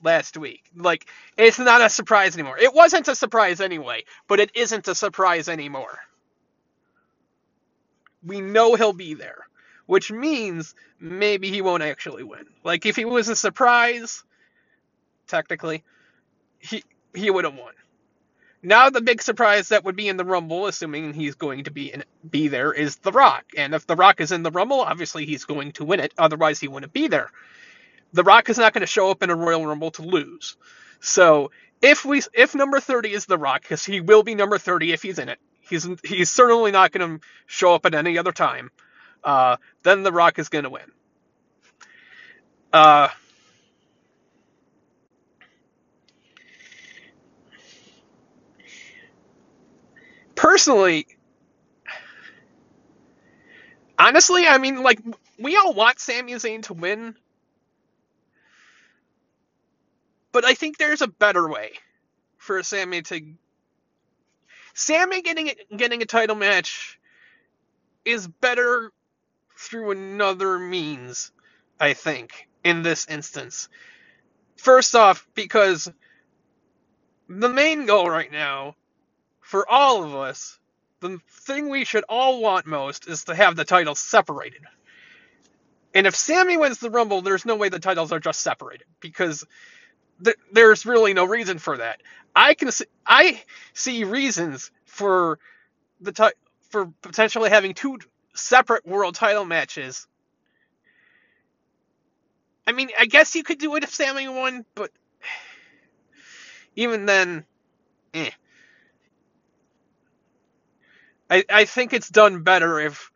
last 0.01 0.37
week. 0.37 0.63
Like, 0.77 1.07
it's 1.37 1.59
not 1.59 1.81
a 1.81 1.89
surprise 1.89 2.35
anymore. 2.35 2.57
It 2.57 2.73
wasn't 2.73 3.09
a 3.09 3.15
surprise 3.15 3.59
anyway, 3.59 4.05
but 4.29 4.39
it 4.39 4.51
isn't 4.55 4.87
a 4.87 4.95
surprise 4.95 5.49
anymore. 5.49 5.99
We 8.23 8.39
know 8.39 8.75
he'll 8.75 8.93
be 8.93 9.13
there, 9.13 9.45
which 9.85 10.11
means 10.11 10.75
maybe 10.99 11.49
he 11.49 11.61
won't 11.61 11.83
actually 11.83 12.23
win. 12.23 12.45
Like, 12.63 12.85
if 12.85 12.95
he 12.95 13.05
was 13.05 13.29
a 13.29 13.35
surprise, 13.35 14.23
technically, 15.27 15.83
he 16.59 16.83
he 17.13 17.29
would 17.29 17.45
have 17.45 17.55
won. 17.55 17.73
Now 18.65 18.89
the 18.89 19.01
big 19.01 19.21
surprise 19.21 19.69
that 19.69 19.83
would 19.83 19.95
be 19.95 20.07
in 20.07 20.17
the 20.17 20.25
Rumble, 20.25 20.65
assuming 20.65 21.13
he's 21.13 21.35
going 21.35 21.65
to 21.65 21.71
be 21.71 21.93
in, 21.93 22.03
be 22.27 22.47
there, 22.47 22.73
is 22.73 22.95
The 22.95 23.11
Rock. 23.11 23.45
And 23.55 23.75
if 23.75 23.85
The 23.85 23.95
Rock 23.95 24.19
is 24.19 24.31
in 24.31 24.41
the 24.41 24.49
Rumble, 24.49 24.81
obviously 24.81 25.27
he's 25.27 25.45
going 25.45 25.73
to 25.73 25.85
win 25.85 25.99
it. 25.99 26.13
Otherwise, 26.17 26.59
he 26.59 26.67
wouldn't 26.67 26.91
be 26.91 27.07
there. 27.07 27.29
The 28.11 28.23
Rock 28.23 28.49
is 28.49 28.57
not 28.57 28.73
going 28.73 28.81
to 28.81 28.87
show 28.87 29.11
up 29.11 29.21
in 29.21 29.29
a 29.29 29.35
Royal 29.35 29.67
Rumble 29.67 29.91
to 29.91 30.01
lose. 30.01 30.57
So 30.99 31.51
if 31.81 32.05
we 32.05 32.23
if 32.33 32.55
number 32.55 32.79
30 32.79 33.13
is 33.13 33.27
The 33.27 33.37
Rock, 33.37 33.61
because 33.61 33.85
he 33.85 34.01
will 34.01 34.23
be 34.23 34.33
number 34.33 34.57
30 34.57 34.93
if 34.93 35.03
he's 35.03 35.19
in 35.19 35.29
it, 35.29 35.39
he's 35.61 35.87
he's 36.03 36.31
certainly 36.31 36.71
not 36.71 36.91
going 36.91 37.19
to 37.19 37.25
show 37.45 37.75
up 37.75 37.85
at 37.85 37.93
any 37.93 38.17
other 38.17 38.31
time. 38.31 38.71
Uh, 39.25 39.57
then 39.83 40.03
The 40.03 40.13
Rock 40.13 40.39
is 40.39 40.49
going 40.49 40.65
to 40.65 40.69
win. 40.69 40.91
Uh, 42.71 43.09
personally, 50.35 51.07
honestly, 53.97 54.47
I 54.47 54.57
mean, 54.59 54.83
like 54.83 55.01
we 55.39 55.55
all 55.57 55.73
want 55.73 55.99
Sami 55.99 56.33
Zayn 56.33 56.63
to 56.63 56.73
win, 56.73 57.15
but 60.31 60.45
I 60.45 60.53
think 60.53 60.77
there's 60.77 61.01
a 61.01 61.07
better 61.07 61.49
way 61.49 61.71
for 62.37 62.61
Sami 62.63 63.01
to. 63.03 63.21
Sami 64.75 65.21
getting 65.21 65.51
getting 65.75 66.01
a 66.01 66.05
title 66.05 66.35
match 66.35 66.99
is 68.05 68.27
better 68.27 68.91
through 69.57 69.91
another 69.91 70.59
means, 70.59 71.31
I 71.79 71.93
think, 71.93 72.47
in 72.63 72.83
this 72.83 73.07
instance. 73.09 73.69
First 74.57 74.95
off, 74.95 75.27
because 75.35 75.89
the 77.29 77.49
main 77.49 77.85
goal 77.85 78.09
right 78.09 78.31
now, 78.31 78.75
for 79.41 79.69
all 79.69 80.03
of 80.03 80.15
us, 80.15 80.59
the 81.01 81.19
thing 81.29 81.69
we 81.69 81.85
should 81.85 82.05
all 82.09 82.41
want 82.41 82.65
most 82.67 83.07
is 83.07 83.25
to 83.25 83.35
have 83.35 83.55
the 83.55 83.65
titles 83.65 83.99
separated. 83.99 84.61
And 85.93 86.07
if 86.07 86.15
Sami 86.15 86.57
wins 86.57 86.79
the 86.79 86.91
Rumble, 86.91 87.21
there's 87.21 87.45
no 87.45 87.57
way 87.57 87.69
the 87.69 87.79
titles 87.79 88.13
are 88.13 88.19
just 88.21 88.41
separated 88.41 88.87
because 89.01 89.45
th- 90.23 90.37
there's 90.53 90.85
really 90.85 91.13
no 91.13 91.25
reason 91.25 91.59
for 91.59 91.77
that. 91.77 92.01
I 92.35 92.55
can 92.55 92.71
see, 92.71 92.85
I 93.05 93.43
see 93.73 94.03
reasons 94.05 94.71
for 94.85 95.39
the 96.01 96.11
ti- 96.13 96.33
for 96.69 96.87
potentially 97.01 97.49
having 97.49 97.73
two 97.73 97.99
separate 98.35 98.87
world 98.87 99.15
title 99.15 99.45
matches. 99.45 100.07
I 102.67 102.73
mean, 102.73 102.89
I 102.99 103.05
guess 103.05 103.35
you 103.35 103.43
could 103.43 103.59
do 103.59 103.75
it 103.75 103.83
if 103.83 103.93
Sami 103.93 104.27
won, 104.29 104.65
but 104.75 104.91
even 106.75 107.05
then, 107.05 107.45
eh. 108.13 108.31
I 111.29 111.45
I 111.49 111.65
think 111.65 111.93
it's 111.93 112.09
done 112.09 112.43
better 112.43 112.79
if 112.79 113.11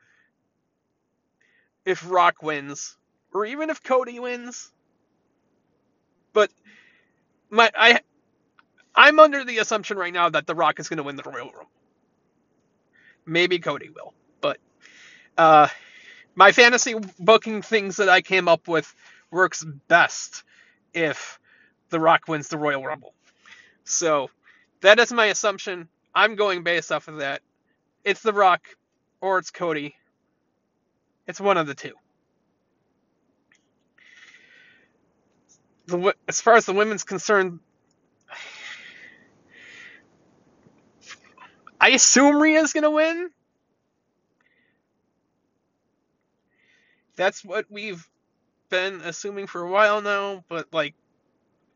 if 1.86 2.10
Rock 2.10 2.44
wins, 2.44 2.98
or 3.34 3.46
even 3.46 3.70
if 3.70 3.84
Cody 3.84 4.20
wins. 4.20 4.72
But 6.34 6.52
my 7.50 7.72
I 7.78 8.02
I'm 8.96 9.20
under 9.20 9.46
the 9.46 9.60
assumption 9.60 9.98
right 9.98 10.14
now 10.14 10.30
that 10.30 10.48
The 10.48 10.56
Rock 10.56 10.80
is 10.80 10.90
going 10.90 10.98
to 10.98 11.04
win 11.04 11.16
the 11.18 11.24
Royal 11.24 11.52
Rumble. 11.52 11.70
Maybe 13.26 13.60
Cody 13.60 13.90
will, 13.90 14.14
uh, 15.38 15.68
my 16.36 16.52
fantasy 16.52 16.96
booking 17.20 17.62
things 17.62 17.98
that 17.98 18.10
I 18.10 18.22
came 18.22 18.48
up 18.48 18.68
with 18.68 18.94
works 19.32 19.64
best 19.88 20.44
if 20.94 21.40
The 21.90 22.00
Rock 22.00 22.28
wins 22.28 22.48
the 22.50 22.58
Royal 22.58 22.84
Rumble. 22.84 23.14
So 23.84 24.30
that 24.82 25.00
is 25.00 25.12
my 25.14 25.28
assumption. 25.28 25.88
I'm 26.16 26.36
going 26.36 26.64
based 26.64 26.92
off 26.92 27.08
of 27.08 27.18
that. 27.18 27.42
It's 28.04 28.22
The 28.22 28.34
Rock 28.34 28.62
or 29.22 29.40
it's 29.40 29.52
Cody. 29.52 29.96
It's 31.28 31.42
one 31.42 31.58
of 31.58 31.68
the 31.68 31.76
two. 31.76 31.94
The, 35.88 36.16
as 36.28 36.42
far 36.42 36.56
as 36.56 36.66
the 36.66 36.74
women's 36.74 37.04
concerned, 37.04 37.60
I 41.80 41.90
assume 41.90 42.42
Rhea's 42.42 42.74
gonna 42.74 42.92
win. 42.92 43.30
That's 47.20 47.44
what 47.44 47.66
we've 47.70 48.08
been 48.70 49.02
assuming 49.02 49.48
for 49.48 49.62
a 49.62 49.70
while 49.70 50.02
now, 50.02 50.46
but 50.48 50.68
like, 50.72 50.96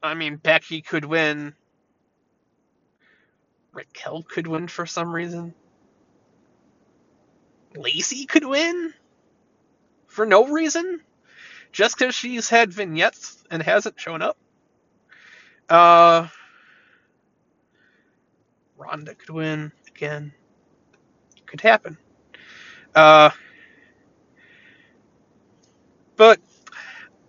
I 0.02 0.14
mean, 0.14 0.38
Becky 0.38 0.82
could 0.82 1.04
win. 1.04 1.54
Raquel 3.74 4.24
could 4.24 4.48
win 4.48 4.70
for 4.70 4.86
some 4.86 5.14
reason. 5.14 5.54
Lacey 7.76 8.26
could 8.26 8.46
win 8.46 8.94
for 10.08 10.26
no 10.26 10.48
reason, 10.48 11.02
just 11.74 12.00
because 12.00 12.16
she's 12.16 12.48
had 12.48 12.72
vignettes 12.72 13.44
and 13.52 13.62
hasn't 13.62 14.00
shown 14.00 14.22
up. 14.22 14.38
Uh, 15.68 16.30
Ronda 18.78 19.14
could 19.14 19.32
win 19.32 19.74
again. 19.90 20.32
Could 21.48 21.60
happen. 21.60 21.98
Uh, 22.96 23.32
but 26.18 26.40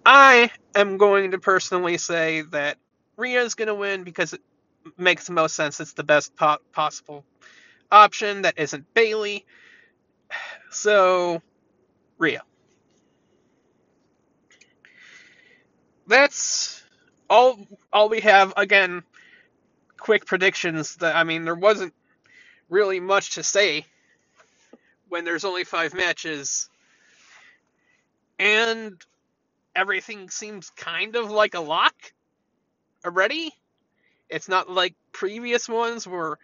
I 0.07 0.50
am 0.75 0.99
going 0.99 1.33
to 1.33 1.38
personally 1.38 1.99
say 1.99 2.43
that 2.43 2.79
Rhea's 3.17 3.55
going 3.55 3.69
to 3.69 3.75
win 3.75 4.05
because 4.05 4.33
it 4.35 4.43
makes 4.99 5.26
the 5.26 5.33
most 5.35 5.55
sense. 5.57 5.81
It's 5.81 5.95
the 5.95 6.05
best 6.05 6.37
po- 6.37 6.59
possible 6.73 7.25
option 7.91 8.43
that 8.43 8.59
isn't 8.59 8.93
Bayley. 8.95 9.47
So, 10.71 11.43
Rhea. 12.19 12.43
That's 16.09 16.83
all 17.31 17.59
all 17.93 18.09
we 18.11 18.21
have 18.21 18.55
again 18.57 19.03
quick 19.99 20.26
predictions 20.26 20.97
that 20.97 21.17
I 21.17 21.25
mean 21.25 21.45
there 21.45 21.55
wasn't 21.55 21.95
really 22.71 23.00
much 23.00 23.33
to 23.37 23.45
say 23.45 23.87
when 25.09 25.25
there's 25.25 25.45
only 25.45 25.64
5 25.64 25.95
matches 25.95 26.69
and 28.38 29.00
everything 29.76 30.31
seems 30.31 30.71
kind 30.71 31.17
of 31.17 31.31
like 31.31 31.55
a 31.55 31.61
lock 31.61 31.95
already. 33.05 33.53
It's 34.29 34.49
not 34.49 34.71
like 34.71 34.95
previous 35.12 35.69
ones 35.69 36.07
where 36.07 36.38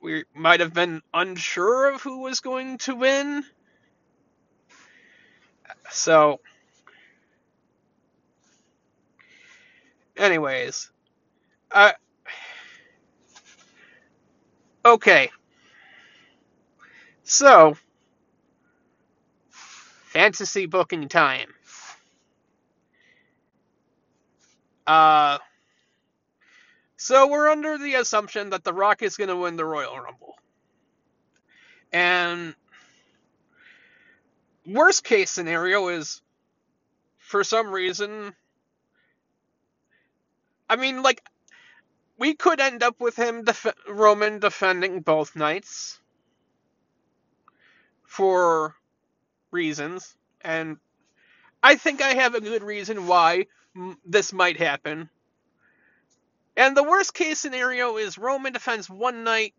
we 0.00 0.24
might 0.34 0.60
have 0.60 0.74
been 0.74 1.02
unsure 1.12 1.90
of 1.92 2.02
who 2.02 2.20
was 2.20 2.40
going 2.40 2.78
to 2.78 2.94
win. 2.94 3.44
So, 5.90 6.40
anyways, 10.16 10.90
uh, 11.72 11.92
okay. 14.84 15.30
So, 17.24 17.76
fantasy 20.18 20.66
booking 20.66 21.08
time. 21.08 21.48
Uh, 24.84 25.38
so 26.96 27.28
we're 27.28 27.48
under 27.48 27.78
the 27.78 27.94
assumption 27.94 28.50
that 28.50 28.64
The 28.64 28.72
Rock 28.72 29.02
is 29.02 29.16
going 29.16 29.28
to 29.28 29.36
win 29.36 29.54
the 29.54 29.64
Royal 29.64 29.96
Rumble. 29.96 30.34
And 31.92 32.56
worst 34.66 35.04
case 35.04 35.30
scenario 35.30 35.86
is 35.88 36.20
for 37.18 37.44
some 37.44 37.70
reason 37.70 38.34
I 40.68 40.76
mean 40.76 41.02
like 41.02 41.22
we 42.18 42.34
could 42.34 42.60
end 42.60 42.82
up 42.82 43.00
with 43.00 43.16
him 43.16 43.44
def- 43.44 43.66
Roman 43.88 44.40
defending 44.40 45.00
both 45.00 45.36
nights 45.36 45.98
for 48.04 48.74
reasons 49.50 50.16
and 50.40 50.76
I 51.62 51.76
think 51.76 52.00
I 52.00 52.14
have 52.14 52.34
a 52.34 52.40
good 52.40 52.62
reason 52.62 53.06
why 53.06 53.46
this 54.04 54.32
might 54.32 54.58
happen. 54.58 55.08
And 56.56 56.76
the 56.76 56.82
worst 56.82 57.14
case 57.14 57.38
scenario 57.38 57.96
is 57.96 58.18
Roman 58.18 58.52
defends 58.52 58.88
one 58.88 59.24
night 59.24 59.54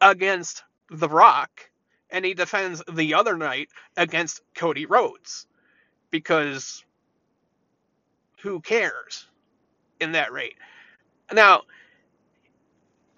against 0.00 0.62
The 0.90 1.08
Rock, 1.08 1.70
and 2.10 2.24
he 2.24 2.34
defends 2.34 2.82
the 2.92 3.14
other 3.14 3.36
night 3.36 3.68
against 3.96 4.42
Cody 4.54 4.86
Rhodes. 4.86 5.46
Because 6.10 6.84
who 8.42 8.60
cares 8.60 9.26
in 10.00 10.12
that 10.12 10.32
rate? 10.32 10.56
Now, 11.32 11.62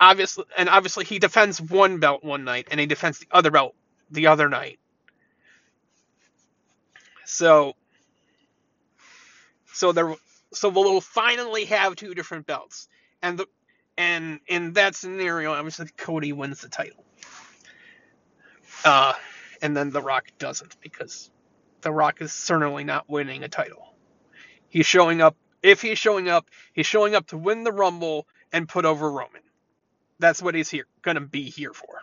obviously, 0.01 0.45
and 0.57 0.69
obviously 0.69 1.05
he 1.05 1.19
defends 1.19 1.61
one 1.61 1.99
belt 1.99 2.25
one 2.25 2.45
night, 2.45 2.69
and 2.71 2.81
he 2.81 2.87
defends 2.87 3.19
the 3.19 3.29
other 3.31 3.51
belt 3.51 3.75
the 4.11 4.29
other 4.29 4.49
night. 4.49 4.79
So, 7.27 7.75
so 9.73 9.93
there, 9.93 10.15
so 10.53 10.69
we'll 10.69 11.01
finally 11.01 11.65
have 11.67 11.97
two 11.97 12.15
different 12.15 12.47
belts, 12.47 12.89
and 13.21 13.39
the, 13.39 13.47
and 13.99 14.39
in 14.47 14.75
that 14.75 14.95
scenario, 14.95 15.53
obviously 15.53 15.89
Cody 15.97 16.33
wins 16.33 16.61
the 16.61 16.69
title. 16.69 17.05
Uh, 18.85 19.15
and 19.61 19.77
then 19.77 19.91
The 19.91 20.01
Rock 20.01 20.29
doesn't 20.39 20.81
because 20.81 21.31
The 21.81 21.91
Rock 21.91 22.23
is 22.23 22.33
certainly 22.33 22.85
not 22.85 23.09
winning 23.09 23.43
a 23.43 23.49
title. 23.49 23.93
He's 24.69 24.87
showing 24.87 25.21
up. 25.21 25.37
If 25.63 25.83
he's 25.83 25.99
showing 25.99 26.29
up, 26.29 26.49
he's 26.75 26.87
showing 26.87 27.17
up 27.17 27.27
to 27.29 27.37
win 27.37 27.65
the 27.65 27.73
Rumble 27.73 28.29
and 28.53 28.69
put 28.69 28.85
over 28.85 29.11
Roman. 29.11 29.43
That's 30.21 30.41
what 30.41 30.55
he's 30.55 30.71
here 30.71 30.87
gonna 31.03 31.21
be 31.21 31.51
here 31.51 31.73
for. 31.73 32.03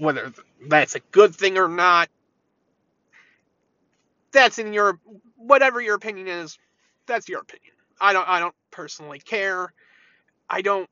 Whether 0.00 0.32
that's 0.66 0.96
a 0.96 1.00
good 1.12 1.36
thing 1.36 1.56
or 1.56 1.68
not, 1.68 2.08
that's 4.34 4.60
in 4.60 4.74
your 4.74 5.00
whatever 5.38 5.82
your 5.82 5.96
opinion 5.96 6.28
is. 6.28 6.58
That's 7.08 7.28
your 7.30 7.42
opinion. 7.42 7.74
I 8.00 8.14
don't. 8.14 8.28
I 8.28 8.40
don't 8.40 8.56
personally 8.72 9.20
care. 9.20 9.74
I 10.50 10.62
don't 10.62 10.88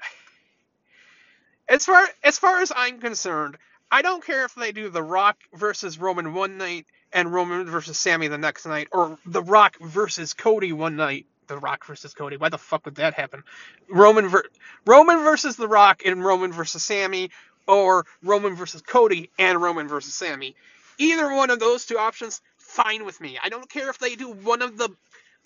as 1.68 1.84
far 1.86 2.06
as 2.24 2.38
far 2.38 2.60
as 2.62 2.72
I'm 2.74 3.00
concerned, 3.00 3.58
I 3.90 4.02
don't 4.02 4.24
care 4.24 4.44
if 4.44 4.54
they 4.54 4.72
do 4.72 4.90
The 4.90 5.02
Rock 5.04 5.38
versus 5.54 5.98
Roman 5.98 6.34
one 6.34 6.58
night 6.58 6.86
and 7.12 7.32
Roman 7.32 7.66
versus 7.66 7.98
Sami 7.98 8.28
the 8.28 8.38
next 8.38 8.66
night, 8.66 8.88
or 8.92 9.18
The 9.26 9.42
Rock 9.42 9.76
versus 9.80 10.34
Cody 10.34 10.72
one 10.72 10.96
night. 10.96 11.26
The 11.48 11.58
Rock 11.58 11.86
versus 11.86 12.14
Cody. 12.14 12.38
Why 12.38 12.48
the 12.50 12.58
fuck 12.58 12.86
would 12.86 12.96
that 12.96 13.14
happen? 13.14 13.44
Roman 13.90 14.28
ver- 14.28 14.46
Roman 14.86 15.18
versus 15.24 15.56
The 15.56 15.68
Rock 15.68 16.02
and 16.06 16.24
Roman 16.24 16.52
versus 16.52 16.84
Sami, 16.84 17.30
or 17.68 18.06
Roman 18.22 18.56
versus 18.56 18.82
Cody 18.82 19.30
and 19.38 19.62
Roman 19.62 19.88
versus 19.88 20.14
Sami. 20.14 20.56
Either 20.98 21.34
one 21.34 21.50
of 21.50 21.60
those 21.60 21.86
two 21.86 21.98
options, 21.98 22.42
fine 22.58 23.04
with 23.04 23.20
me. 23.20 23.38
I 23.42 23.48
don't 23.50 23.68
care 23.70 23.90
if 23.90 23.98
they 23.98 24.16
do 24.16 24.32
one 24.32 24.62
of 24.62 24.78
the 24.78 24.90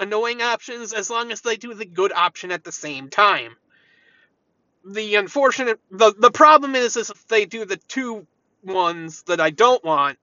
annoying 0.01 0.43
options 0.43 0.93
as 0.93 1.11
long 1.11 1.33
as 1.33 1.43
they 1.43 1.57
do 1.57 1.75
the 1.75 1.87
good 1.87 2.13
option 2.13 2.53
at 2.53 2.65
the 2.65 2.73
same 2.73 3.11
time 3.11 3.53
the 4.85 5.17
unfortunate 5.17 5.81
the 5.91 6.15
the 6.19 6.31
problem 6.31 6.75
is 6.75 6.97
is 6.97 7.11
if 7.11 7.27
they 7.29 7.45
do 7.47 7.65
the 7.65 7.77
two 7.77 8.27
ones 8.65 9.23
that 9.25 9.41
I 9.41 9.51
don't 9.51 9.85
want, 9.85 10.19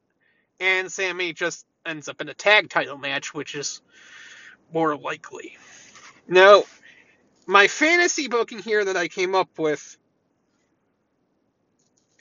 and 0.59 0.91
Sami 0.91 1.33
just 1.33 1.65
ends 1.85 2.09
up 2.09 2.21
in 2.21 2.29
a 2.29 2.33
tag 2.33 2.69
title 2.69 2.97
match, 2.97 3.33
which 3.33 3.55
is 3.55 3.81
more 4.73 4.97
likely. 4.97 5.57
Now, 6.27 6.63
my 7.47 7.67
fantasy 7.67 8.27
booking 8.27 8.59
here 8.59 8.85
that 8.85 8.97
I 8.97 9.07
came 9.07 9.35
up 9.35 9.49
with, 9.59 9.97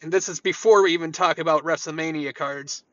and 0.03 0.13
this 0.13 0.29
is 0.29 0.41
before 0.41 0.83
we 0.83 0.95
even 0.95 1.13
talk 1.13 1.39
about 1.39 1.65
WrestleMania 1.65 2.35
cards. 2.35 2.85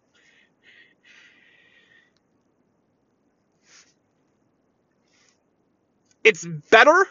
It's 6.23 6.45
better 6.71 7.07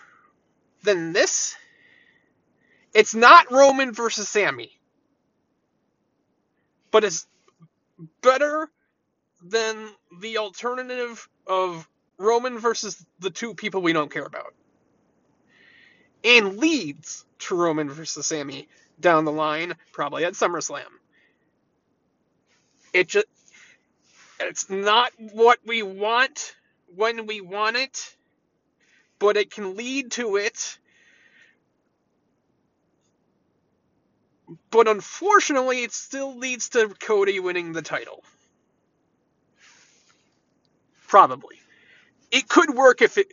than 0.85 1.13
this 1.13 1.57
it's 2.95 3.15
not 3.15 3.51
Roman 3.51 3.93
versus 3.93 4.29
Sami, 4.29 4.73
but 6.93 7.05
it's 7.05 7.27
better 8.23 8.69
than 9.43 9.91
the 10.21 10.39
alternative 10.39 11.29
of 11.47 11.89
Roman 12.19 12.59
versus 12.59 13.05
the 13.21 13.31
two 13.31 13.55
people 13.55 13.83
we 13.83 13.93
don't 13.95 14.13
care 14.13 14.25
about. 14.27 14.55
And 16.25 16.59
leads 16.59 17.25
to 17.41 17.57
Roman 17.57 17.91
versus 17.91 18.27
Sami 18.27 18.69
down 19.01 19.25
the 19.27 19.33
line, 19.33 19.75
probably 19.93 20.25
at 20.25 20.35
SummerSlam. 20.35 20.83
It 22.93 23.09
just 23.09 23.27
it's 24.41 24.71
not 24.71 25.13
what 25.19 25.59
we 25.67 25.83
want 25.83 26.55
when 26.97 27.27
we 27.27 27.41
want 27.41 27.77
it, 27.77 28.17
but 29.21 29.37
it 29.37 29.53
can 29.53 29.77
lead 29.77 30.11
to 30.13 30.37
it. 30.37 30.79
But 34.73 34.89
unfortunately, 34.89 35.85
it 35.85 35.93
still 35.93 36.37
leads 36.37 36.71
to 36.71 36.89
Cody 36.89 37.39
winning 37.39 37.73
the 37.73 37.83
title. 37.83 38.25
Probably. 41.07 41.61
It 42.33 42.49
could 42.49 42.71
work 42.75 43.03
if 43.03 43.19
it. 43.19 43.29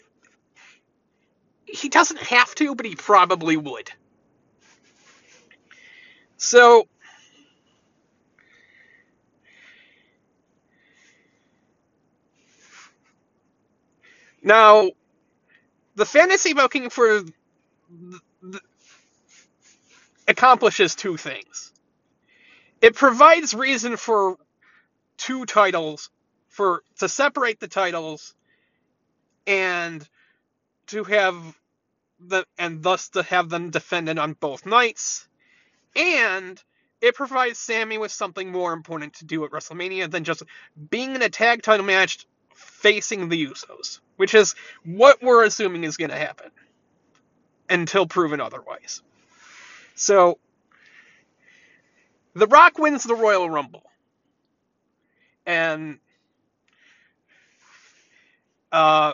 He 1.65 1.89
doesn't 1.89 2.19
have 2.19 2.54
to, 2.56 2.76
but 2.76 2.86
he 2.86 2.95
probably 2.95 3.58
would. 3.58 3.89
So. 6.38 6.88
Now, 14.43 14.91
the 15.98 16.06
fantasy 16.06 16.54
booking 16.54 16.90
for 16.92 17.24
the, 17.24 17.34
the, 18.44 18.62
accomplishes 20.28 20.96
two 20.96 21.18
things. 21.18 21.74
It 22.82 22.96
provides 22.96 23.56
reason 23.56 23.98
for 23.98 24.38
two 25.18 25.46
titles 25.46 26.12
for 26.50 26.84
to 27.00 27.10
separate 27.10 27.60
the 27.60 27.68
titles 27.68 28.36
and 29.48 30.08
to 30.88 31.04
have 31.04 31.36
the 32.20 32.46
and 32.60 32.84
thus 32.84 33.10
to 33.10 33.24
have 33.24 33.50
them 33.50 33.72
defended 33.72 34.20
on 34.20 34.34
both 34.34 34.66
nights 34.66 35.28
and 35.96 36.62
it 37.02 37.16
provides 37.16 37.60
Sami 37.60 37.98
with 37.98 38.12
something 38.12 38.52
more 38.52 38.74
important 38.74 39.14
to 39.16 39.26
do 39.26 39.46
at 39.46 39.52
WrestleMania 39.52 40.10
than 40.10 40.24
just 40.24 40.44
being 40.90 41.16
in 41.16 41.22
a 41.22 41.30
tag 41.30 41.62
title 41.62 41.86
match 41.86 42.26
facing 42.58 43.30
the 43.30 43.48
Usos, 43.48 44.02
which 44.17 44.36
is 44.36 44.56
what 44.86 45.24
we're 45.24 45.46
assuming 45.46 45.86
is 45.86 45.98
going 45.98 46.12
to 46.12 46.17
happen 46.17 46.52
until 47.70 48.08
proven 48.08 48.41
otherwise. 48.41 49.02
So, 49.96 50.39
The 52.36 52.48
Rock 52.48 52.78
wins 52.80 53.04
the 53.04 53.15
Royal 53.15 53.50
Rumble. 53.50 53.84
And 55.46 56.00
uh, 58.72 59.13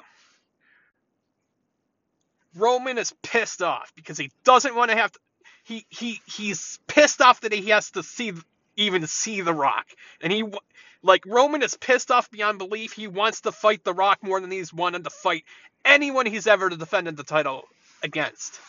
Roman 2.56 2.98
is 2.98 3.14
pissed 3.24 3.62
off 3.62 3.94
because 3.96 4.18
he 4.18 4.32
doesn't 4.44 4.76
want 4.76 4.92
to 4.92 4.98
have 4.98 5.12
to. 5.12 5.20
He 5.64 5.86
he 5.90 6.22
he's 6.26 6.80
pissed 6.88 7.22
off 7.22 7.42
that 7.42 7.54
he 7.54 7.70
has 7.70 7.92
to 7.92 8.04
see 8.04 8.34
even 8.76 9.06
see 9.08 9.42
the 9.42 9.54
Rock, 9.54 9.88
and 10.22 10.32
he 10.32 10.44
like 11.02 11.26
Roman 11.26 11.62
is 11.62 11.76
pissed 11.76 12.12
off 12.12 12.32
beyond 12.32 12.58
belief. 12.58 12.94
He 12.94 13.08
wants 13.08 13.42
to 13.42 13.52
fight 13.52 13.84
the 13.84 13.94
Rock 13.94 14.24
more 14.24 14.40
than 14.40 14.52
he's 14.52 14.74
wanted 14.74 15.04
to 15.04 15.10
fight 15.10 15.44
anyone 15.84 16.26
he's 16.26 16.48
ever 16.48 16.70
defended 16.70 17.18
the 17.18 17.24
title 17.24 17.64
against. 18.02 18.60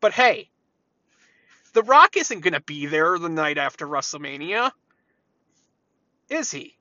But 0.00 0.12
hey, 0.12 0.50
the 1.72 1.82
Rock 1.82 2.16
isn't 2.16 2.40
going 2.40 2.54
to 2.54 2.60
be 2.60 2.86
there 2.86 3.18
the 3.18 3.28
night 3.28 3.58
after 3.58 3.86
WrestleMania, 3.86 4.72
is 6.28 6.50
he? 6.50 6.76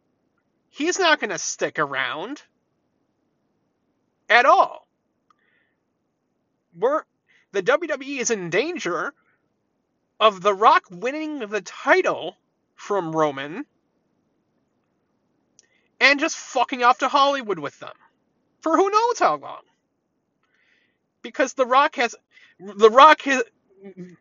He's 0.69 0.97
not 0.99 1.19
going 1.19 1.29
to 1.29 1.37
stick 1.37 1.79
around 1.79 2.41
at 4.29 4.45
all. 4.45 4.87
We're 6.77 7.03
the 7.51 7.61
WWE 7.61 8.19
is 8.19 8.31
in 8.31 8.49
danger 8.49 9.13
of 10.21 10.41
The 10.41 10.53
Rock 10.53 10.85
winning 10.91 11.39
the 11.39 11.61
title 11.61 12.37
from 12.75 13.13
Roman 13.13 13.65
and 15.99 16.19
just 16.19 16.37
fucking 16.37 16.83
off 16.83 16.99
to 16.99 17.07
Hollywood 17.07 17.59
with 17.59 17.77
them 17.79 17.95
for 18.61 18.77
who 18.77 18.91
knows 18.91 19.19
how 19.19 19.35
long. 19.37 19.63
Because 21.23 21.53
The 21.53 21.65
Rock 21.65 21.95
has 21.95 22.15
The 22.59 22.91
Rock 22.91 23.23
has, 23.23 23.43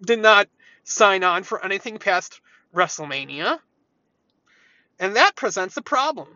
did 0.02 0.20
not 0.20 0.48
sign 0.84 1.22
on 1.22 1.42
for 1.42 1.62
anything 1.62 1.98
past 1.98 2.40
WrestleMania. 2.74 3.58
And 4.98 5.16
that 5.16 5.36
presents 5.36 5.76
a 5.76 5.82
problem. 5.82 6.28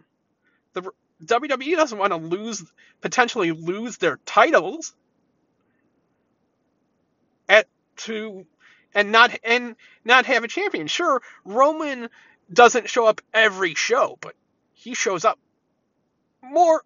The 0.75 0.91
WWE 1.25 1.77
doesn't 1.77 1.99
want 1.99 2.13
to 2.13 2.19
lose 2.19 2.63
potentially 3.01 3.53
lose 3.53 3.97
their 3.97 4.19
titles 4.27 4.95
at 7.49 7.67
to 7.97 8.47
and 8.95 9.13
not 9.13 9.39
and 9.45 9.77
not 10.05 10.27
have 10.27 10.45
a 10.45 10.49
champion. 10.49 10.87
Sure, 10.87 11.21
Roman 11.45 12.09
doesn't 12.53 12.89
show 12.89 13.07
up 13.07 13.21
every 13.33 13.75
show, 13.75 14.19
but 14.21 14.35
he 14.73 14.95
shows 14.95 15.25
up 15.25 15.39
more 16.43 16.83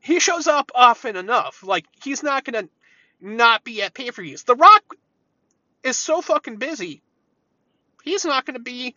he 0.00 0.20
shows 0.20 0.46
up 0.46 0.70
often 0.74 1.16
enough. 1.16 1.62
Like 1.62 1.86
he's 2.02 2.22
not 2.22 2.44
to 2.46 2.68
not 3.20 3.64
be 3.64 3.82
at 3.82 3.94
pay-per-views. 3.94 4.42
The 4.44 4.54
Rock 4.54 4.96
is 5.82 5.98
so 5.98 6.20
fucking 6.20 6.56
busy. 6.56 7.02
He's 8.02 8.24
not 8.24 8.46
to 8.46 8.58
be 8.58 8.94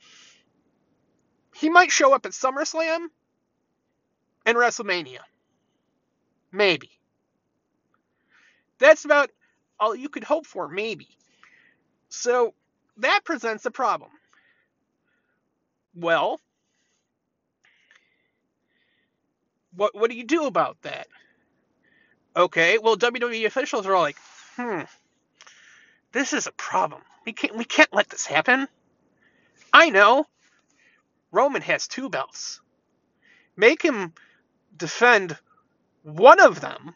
he 1.56 1.70
might 1.70 1.91
show 1.91 2.13
up 2.13 2.26
at 2.26 2.34
SummerSlam 2.34 3.08
and 4.46 4.58
WrestleMania. 4.58 5.20
Maybe. 6.52 6.91
That's 8.80 9.06
about 9.06 9.32
all 9.80 9.96
you 9.96 10.10
could 10.10 10.24
hope 10.24 10.46
for, 10.46 10.67
maybe. 10.67 11.08
So 12.10 12.54
that 12.98 13.22
presents 13.26 13.65
a 13.65 13.72
problem. 13.72 14.12
Well, 15.96 16.39
what 19.76 19.96
what 19.96 20.10
do 20.10 20.17
you 20.17 20.24
do 20.24 20.46
about 20.46 20.82
that? 20.84 21.08
Okay, 22.36 22.78
well 22.78 22.98
WWE 22.98 23.46
officials 23.46 23.86
are 23.86 23.96
all 23.96 24.02
like, 24.04 24.17
hmm, 24.56 24.82
this 26.12 26.34
is 26.34 26.48
a 26.48 26.52
problem. 26.52 27.02
We 27.26 27.34
can't 27.34 27.56
we 27.56 27.65
can't 27.65 27.93
let 27.93 28.10
this 28.10 28.26
happen. 28.26 28.67
I 29.74 29.89
know. 29.89 30.26
Roman 31.32 31.62
has 31.62 31.88
two 31.88 32.10
belts. 32.10 32.62
Make 33.56 33.82
him 33.82 34.13
defend 34.76 35.38
one 36.04 36.39
of 36.39 36.62
them 36.62 36.96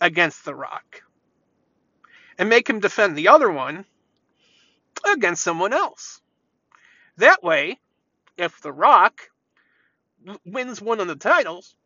against 0.00 0.44
The 0.44 0.54
Rock. 0.54 1.02
And 2.40 2.48
make 2.48 2.70
him 2.70 2.80
defend 2.80 3.16
the 3.16 3.28
other 3.28 3.52
one 3.52 3.84
against 5.06 5.44
someone 5.44 5.74
else. 5.74 6.22
That 7.18 7.42
way, 7.42 7.78
if 8.38 8.62
The 8.62 8.72
Rock 8.72 9.30
wins 10.46 10.80
one 10.80 11.00
of 11.00 11.08
the 11.08 11.16
titles, 11.16 11.76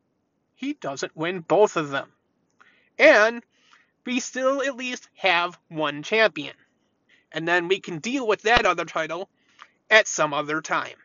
he 0.55 0.75
doesn't 0.75 1.17
win 1.17 1.40
both 1.40 1.77
of 1.77 1.90
them. 1.90 2.09
And 3.01 3.43
we 4.07 4.21
still 4.21 4.62
at 4.62 4.77
least 4.77 5.09
have 5.17 5.59
one 5.69 6.05
champion. 6.05 6.55
And 7.33 7.49
then 7.49 7.67
we 7.67 7.81
can 7.81 7.99
deal 7.99 8.27
with 8.27 8.43
that 8.43 8.64
other 8.64 8.85
title 8.85 9.29
at 9.90 10.07
some 10.07 10.33
other 10.33 10.62
time. 10.62 10.97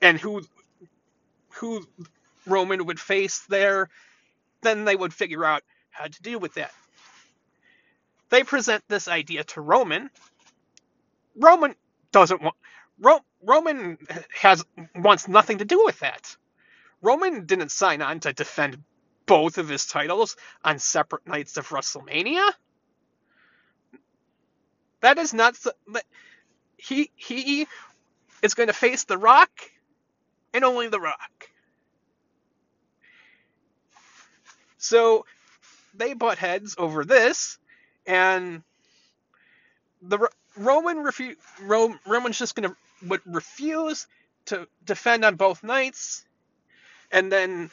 And 0.00 0.20
who 0.20 0.42
who 1.50 1.86
Roman 2.46 2.86
would 2.86 3.00
face 3.00 3.40
there, 3.48 3.88
then 4.62 4.84
they 4.84 4.96
would 4.96 5.14
figure 5.14 5.44
out 5.44 5.62
how 5.90 6.06
to 6.06 6.22
deal 6.22 6.40
with 6.40 6.54
that. 6.54 6.72
They 8.30 8.44
present 8.44 8.84
this 8.88 9.08
idea 9.08 9.44
to 9.44 9.60
Roman. 9.60 10.10
Roman 11.36 11.74
doesn't 12.12 12.42
want 12.42 12.56
Ro- 13.00 13.24
Roman 13.42 13.98
has 14.40 14.64
wants 14.96 15.28
nothing 15.28 15.58
to 15.58 15.66
do 15.66 15.84
with 15.84 16.00
that. 16.00 16.36
Roman 17.02 17.46
didn't 17.46 17.72
sign 17.72 18.02
on 18.02 18.20
to 18.20 18.32
defend 18.32 18.78
both 19.26 19.58
of 19.58 19.68
his 19.68 19.86
titles 19.86 20.36
on 20.64 20.78
separate 20.78 21.26
nights 21.26 21.56
of 21.56 21.68
WrestleMania. 21.68 22.50
That 25.02 25.18
is 25.18 25.34
not 25.34 25.56
he 26.78 27.10
he 27.16 27.66
is 28.42 28.54
going 28.54 28.68
to 28.68 28.72
face 28.74 29.04
The 29.04 29.18
Rock 29.18 29.50
and 30.54 30.64
only 30.64 30.88
The 30.88 31.00
Rock. 31.00 31.50
So 34.82 35.26
they 35.94 36.14
butt 36.14 36.38
heads 36.38 36.76
over 36.78 37.04
this, 37.04 37.58
and 38.06 38.62
the 40.02 40.28
Roman 40.56 40.98
refu- 40.98 41.36
Roman's 42.06 42.38
just 42.38 42.54
gonna 42.54 42.76
would 43.06 43.22
refuse 43.26 44.06
to 44.46 44.68
defend 44.84 45.24
on 45.24 45.36
both 45.36 45.62
nights, 45.64 46.24
and 47.12 47.32
then 47.32 47.70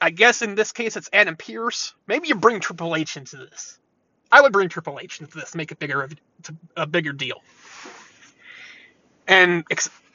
I 0.00 0.10
guess 0.10 0.42
in 0.42 0.54
this 0.56 0.72
case 0.72 0.96
it's 0.96 1.10
Adam 1.12 1.36
Pearce. 1.36 1.94
Maybe 2.06 2.28
you 2.28 2.36
bring 2.36 2.60
Triple 2.60 2.96
H 2.96 3.16
into 3.16 3.36
this. 3.38 3.78
I 4.32 4.42
would 4.42 4.52
bring 4.52 4.68
Triple 4.70 5.00
H 5.00 5.20
into 5.20 5.38
this, 5.38 5.54
make 5.54 5.72
it 5.72 5.78
bigger 5.80 6.08
a 6.76 6.86
bigger 6.86 7.12
deal, 7.12 7.42
and 9.28 9.64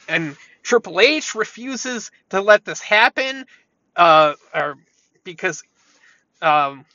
and 0.10 0.38
Triple 0.64 1.02
H 1.02 1.36
refuses 1.36 2.12
to 2.30 2.42
let 2.42 2.66
this 2.66 2.82
happen, 2.82 3.46
uh, 3.96 4.36
or 4.54 4.78
because 5.24 5.64
um, 6.42 6.86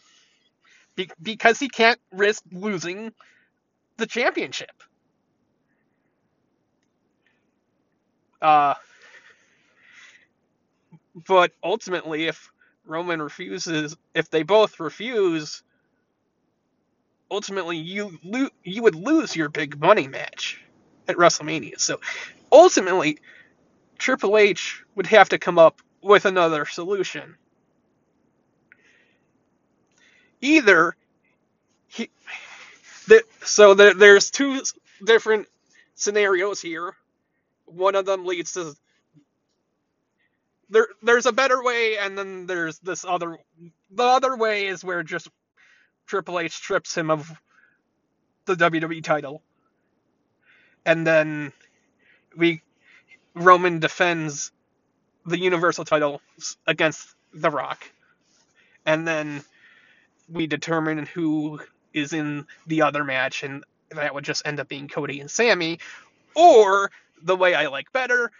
be, 0.96 1.10
because 1.22 1.58
he 1.58 1.68
can't 1.68 2.00
risk 2.12 2.44
losing 2.52 3.12
the 3.98 4.06
championship. 4.06 4.72
Uh, 8.42 8.74
but 11.28 11.52
ultimately, 11.64 12.26
if 12.26 12.50
Roman 12.86 13.22
refuses, 13.22 13.96
if 14.14 14.30
they 14.30 14.42
both 14.44 14.80
refuse, 14.80 15.62
ultimately 17.30 17.78
you 17.78 18.18
lo- 18.24 18.50
you 18.64 18.82
would 18.82 18.94
lose 18.94 19.36
your 19.36 19.48
big 19.48 19.80
money 19.80 20.08
match 20.08 20.60
at 21.08 21.16
WrestleMania. 21.16 21.80
So 21.80 22.00
ultimately, 22.52 23.18
Triple 23.98 24.38
H 24.38 24.82
would 24.96 25.06
have 25.08 25.30
to 25.30 25.38
come 25.38 25.58
up 25.58 25.82
with 26.02 26.26
another 26.26 26.66
solution. 26.66 27.36
Either 30.42 30.96
he, 31.88 32.10
the, 33.08 33.22
so 33.44 33.74
the, 33.74 33.94
there's 33.94 34.30
two 34.30 34.62
different 35.04 35.48
scenarios 35.94 36.60
here. 36.60 36.94
One 37.66 37.94
of 37.96 38.06
them 38.06 38.26
leads 38.26 38.52
to 38.54 38.74
there. 40.70 40.88
There's 41.02 41.26
a 41.26 41.32
better 41.32 41.62
way, 41.62 41.98
and 41.98 42.16
then 42.18 42.46
there's 42.46 42.78
this 42.80 43.04
other. 43.04 43.38
The 43.90 44.04
other 44.04 44.36
way 44.36 44.66
is 44.66 44.84
where 44.84 45.02
just 45.02 45.28
Triple 46.06 46.40
H 46.40 46.52
strips 46.52 46.96
him 46.96 47.10
of 47.10 47.30
the 48.46 48.54
WWE 48.56 49.02
title, 49.04 49.42
and 50.86 51.06
then 51.06 51.52
we 52.36 52.62
Roman 53.34 53.80
defends 53.80 54.52
the 55.26 55.38
Universal 55.38 55.84
title 55.86 56.20
against 56.66 57.14
The 57.34 57.50
Rock, 57.50 57.90
and 58.86 59.06
then 59.06 59.44
we 60.28 60.46
determine 60.46 61.06
who 61.06 61.60
is 61.94 62.12
in 62.12 62.46
the 62.66 62.82
other 62.82 63.04
match, 63.04 63.42
and 63.42 63.64
that 63.90 64.14
would 64.14 64.24
just 64.24 64.46
end 64.46 64.60
up 64.60 64.68
being 64.68 64.88
Cody 64.88 65.20
and 65.20 65.30
Sami. 65.30 65.78
or 66.36 66.92
the 67.22 67.36
way 67.36 67.54
I 67.54 67.68
like 67.68 67.92
better, 67.92 68.32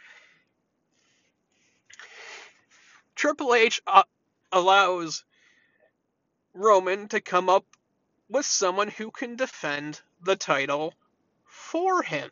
Triple 3.17 3.55
H 3.55 3.83
uh, 3.87 4.05
allows 4.53 5.25
Roman 6.55 7.09
to 7.09 7.21
come 7.21 7.51
up 7.51 7.65
with 8.31 8.47
someone 8.47 8.89
who 8.89 9.11
can 9.11 9.37
defend 9.37 10.01
the 10.23 10.37
title 10.37 10.95
for 11.45 12.03
him 12.03 12.31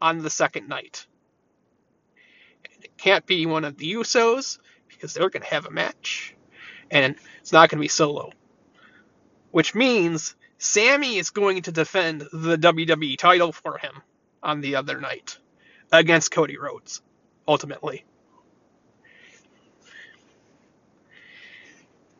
on 0.00 0.20
the 0.20 0.30
second 0.30 0.68
night. 0.68 1.06
It 2.82 2.96
can't 2.98 3.26
be 3.26 3.46
one 3.46 3.64
of 3.64 3.78
the 3.78 3.92
Usos 3.94 4.58
because 4.88 5.14
they're 5.14 5.30
going 5.30 5.42
to 5.42 5.48
have 5.48 5.66
a 5.66 5.70
match, 5.70 6.34
and 6.90 7.16
it's 7.40 7.52
not 7.52 7.70
going 7.70 7.78
to 7.78 7.84
be 7.84 7.88
solo. 7.88 8.30
Which 9.50 9.74
means 9.74 10.34
Sami 10.58 11.16
is 11.16 11.30
going 11.30 11.62
to 11.62 11.72
defend 11.72 12.22
the 12.32 12.56
WWE 12.56 13.16
title 13.18 13.52
for 13.52 13.78
him 13.78 14.02
on 14.42 14.60
the 14.60 14.76
other 14.76 15.00
night 15.00 15.38
against 15.92 16.30
Cody 16.30 16.58
Rhodes, 16.58 17.00
ultimately. 17.46 18.04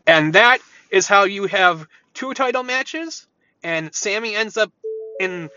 And 0.07 0.33
that 0.33 0.61
is 0.91 1.07
how 1.07 1.25
you 1.25 1.47
have 1.47 1.87
two 2.15 2.33
title 2.33 2.63
matches, 2.63 3.27
and 3.63 3.95
Sami 3.95 4.35
ends 4.35 4.57
up 4.57 4.73
in 5.21 5.51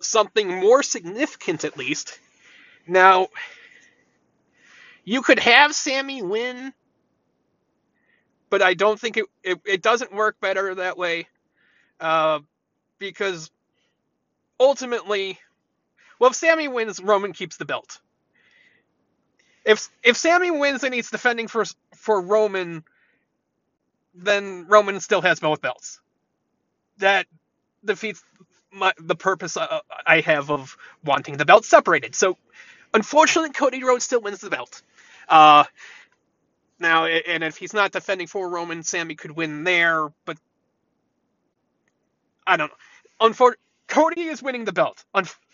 something 0.00 0.48
more 0.48 0.82
significant 0.82 1.64
at 1.64 1.76
least. 1.76 2.18
Now, 2.86 3.28
you 5.04 5.22
could 5.22 5.38
have 5.38 5.74
Sami 5.74 6.22
win, 6.22 6.72
but 8.50 8.62
I 8.62 8.74
don't 8.74 8.98
think 9.00 9.16
it, 9.16 9.26
it, 9.44 9.60
it 9.66 9.82
doesn't 9.82 10.14
work 10.14 10.40
better 10.40 10.74
that 10.76 10.98
way. 10.98 11.28
Uh, 12.00 12.40
because 12.98 13.50
ultimately, 14.60 15.38
well, 16.18 16.30
if 16.30 16.36
Sami 16.36 16.68
wins, 16.68 17.00
Roman 17.00 17.32
keeps 17.32 17.56
the 17.56 17.64
belt. 17.64 18.00
If 19.64 19.88
if 20.02 20.16
Sami 20.16 20.50
wins 20.50 20.84
and 20.84 20.94
he's 20.94 21.10
defending 21.10 21.48
for 21.48 21.64
for 21.94 22.20
Roman, 22.20 22.84
then 24.14 24.66
Roman 24.68 25.00
still 25.00 25.22
has 25.22 25.40
both 25.40 25.60
belts. 25.60 26.00
That 26.98 27.26
defeats 27.84 28.22
my, 28.72 28.92
the 28.98 29.16
purpose 29.16 29.56
I 30.06 30.20
have 30.22 30.50
of 30.50 30.76
wanting 31.04 31.36
the 31.36 31.44
belt 31.44 31.64
separated. 31.64 32.14
So, 32.14 32.36
unfortunately, 32.94 33.50
Cody 33.52 33.84
Rhodes 33.84 34.04
still 34.04 34.20
wins 34.20 34.40
the 34.40 34.50
belt. 34.50 34.82
Uh, 35.28 35.64
now, 36.80 37.06
and 37.06 37.44
if 37.44 37.56
he's 37.58 37.74
not 37.74 37.92
defending 37.92 38.26
for 38.28 38.48
Roman, 38.48 38.82
Sami 38.82 39.14
could 39.16 39.32
win 39.32 39.64
there, 39.64 40.08
but 40.26 40.38
I 42.46 42.56
don't 42.58 42.70
know. 42.70 43.28
Unfor- 43.28 43.54
Cody 43.88 44.22
is 44.22 44.42
winning 44.42 44.66
the 44.66 44.72
belt. 44.72 45.04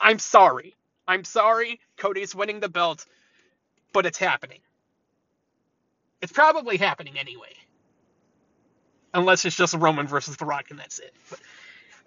I'm 0.01 0.19
sorry. 0.21 0.75
I'm 1.09 1.25
sorry. 1.25 1.81
Cody's 1.99 2.35
winning 2.35 2.61
the 2.61 2.71
belt, 2.71 3.07
but 3.93 4.07
it's 4.07 4.19
happening. 4.19 4.61
It's 6.23 6.33
probably 6.33 6.77
happening 6.79 7.19
anyway. 7.19 7.55
Unless 9.15 9.45
it's 9.45 9.57
just 9.57 9.75
Roman 9.75 10.07
versus 10.07 10.37
The 10.37 10.45
Rock 10.47 10.67
and 10.71 10.79
that's 10.79 10.99
it. 11.01 11.15
But, 11.31 11.41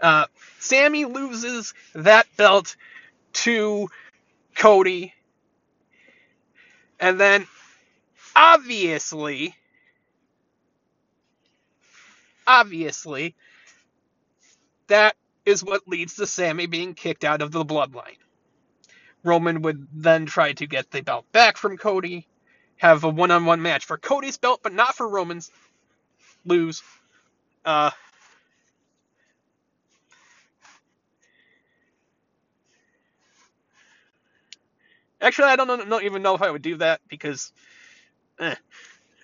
uh, 0.01 0.25
Sami 0.60 1.06
loses 1.06 1.73
that 1.95 2.27
belt 2.38 2.75
to 3.34 3.89
Cody. 4.58 5.13
And 6.99 7.19
then, 7.19 7.47
obviously, 8.38 9.56
obviously, 12.47 13.36
that 14.88 15.15
is 15.45 15.63
what 15.63 15.88
leads 15.88 16.15
to 16.15 16.28
Sami 16.28 16.67
being 16.67 16.95
kicked 16.95 17.23
out 17.26 17.41
of 17.41 17.52
the 17.52 17.65
bloodline. 17.65 18.17
Roman 19.23 19.62
would 19.63 19.88
then 19.93 20.26
try 20.28 20.54
to 20.54 20.67
get 20.67 20.91
the 20.91 21.02
belt 21.02 21.32
back 21.34 21.58
from 21.58 21.78
Cody, 21.78 22.28
have 22.78 23.04
a 23.06 23.10
one 23.10 23.32
on 23.32 23.45
one 23.45 23.62
match 23.62 23.86
for 23.86 23.97
Cody's 23.97 24.38
belt, 24.38 24.62
but 24.63 24.73
not 24.73 24.95
for 24.95 25.08
Roman's. 25.10 25.52
Lose. 26.45 26.82
Uh, 27.65 27.91
actually, 35.21 35.50
I 35.50 35.56
don't, 35.58 35.67
know, 35.67 35.86
don't 35.86 36.06
even 36.06 36.21
know 36.23 36.36
if 36.36 36.41
I 36.43 36.52
would 36.52 36.63
do 36.63 36.78
that 36.78 37.02
because 37.10 37.52
eh, 38.39 38.56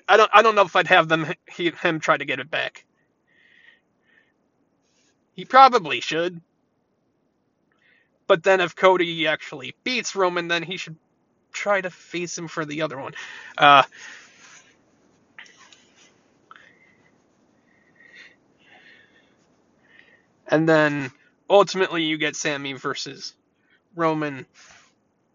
I 0.07 0.17
don't 0.17 0.29
I 0.33 0.41
don't 0.41 0.55
know 0.55 0.63
if 0.63 0.75
I'd 0.75 0.87
have 0.87 1.07
them 1.07 1.27
he, 1.51 1.71
him 1.71 1.99
try 1.99 2.17
to 2.17 2.25
get 2.25 2.39
it 2.39 2.49
back. 2.49 2.85
He 5.33 5.45
probably 5.45 5.99
should. 5.99 6.41
But 8.27 8.43
then 8.43 8.61
if 8.61 8.75
Cody 8.75 9.27
actually 9.27 9.75
beats 9.83 10.15
Roman, 10.15 10.47
then 10.47 10.63
he 10.63 10.77
should 10.77 10.95
try 11.51 11.81
to 11.81 11.89
face 11.89 12.37
him 12.37 12.47
for 12.47 12.65
the 12.65 12.81
other 12.81 12.97
one. 12.97 13.13
Uh, 13.57 13.83
and 20.47 20.67
then 20.67 21.11
ultimately 21.49 22.03
you 22.03 22.17
get 22.17 22.35
Sami 22.35 22.73
versus 22.73 23.33
Roman 23.95 24.45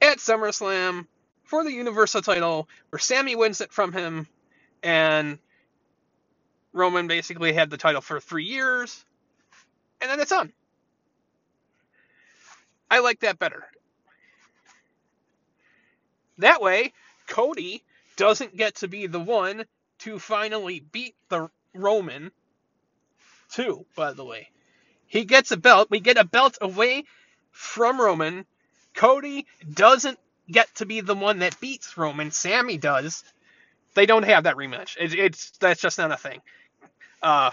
at 0.01 0.19
SummerSlam 0.19 1.07
for 1.49 1.65
the 1.65 1.73
Universal 1.73 2.23
title, 2.23 2.69
where 2.91 3.01
Sami 3.01 3.37
wins 3.37 3.63
it 3.63 3.73
from 3.73 3.93
him, 3.93 4.29
and 4.83 5.39
Roman 6.73 7.09
basically 7.09 7.53
had 7.53 7.71
the 7.71 7.79
title 7.79 8.03
for 8.03 8.21
three 8.21 8.45
years, 8.47 9.05
and 10.01 10.11
then 10.11 10.21
it's 10.21 10.33
on. 10.33 10.53
I 12.91 13.01
like 13.01 13.21
that 13.21 13.39
better. 13.39 13.65
That 16.39 16.63
way, 16.63 16.93
Cody 17.29 17.85
doesn't 18.17 18.57
get 18.57 18.77
to 18.77 18.89
be 18.89 19.07
the 19.07 19.21
one 19.21 19.65
to 20.01 20.19
finally 20.19 20.81
beat 20.93 21.15
the 21.31 21.51
Roman, 21.75 22.33
too, 23.53 23.87
by 23.97 24.13
the 24.13 24.25
way. 24.25 24.51
He 25.07 25.25
gets 25.25 25.53
a 25.53 25.59
belt. 25.59 25.89
We 25.91 26.01
get 26.01 26.19
a 26.19 26.25
belt 26.25 26.59
away 26.61 27.05
from 27.53 28.01
Roman. 28.01 28.47
Cody 28.95 29.47
doesn't 29.73 30.19
get 30.51 30.75
to 30.77 30.87
be 30.87 31.01
the 31.01 31.15
one 31.15 31.41
that 31.41 31.61
beats 31.61 31.97
Roman. 31.99 32.31
Sami 32.31 32.79
does. 32.79 33.25
They 33.95 34.07
don't 34.07 34.25
have 34.25 34.45
that 34.45 34.57
rematch. 34.57 34.97
It, 34.99 35.15
it's 35.15 35.53
that's 35.59 35.81
just 35.81 35.99
not 35.99 36.13
a 36.13 36.17
thing. 36.17 36.41
Uh, 37.23 37.51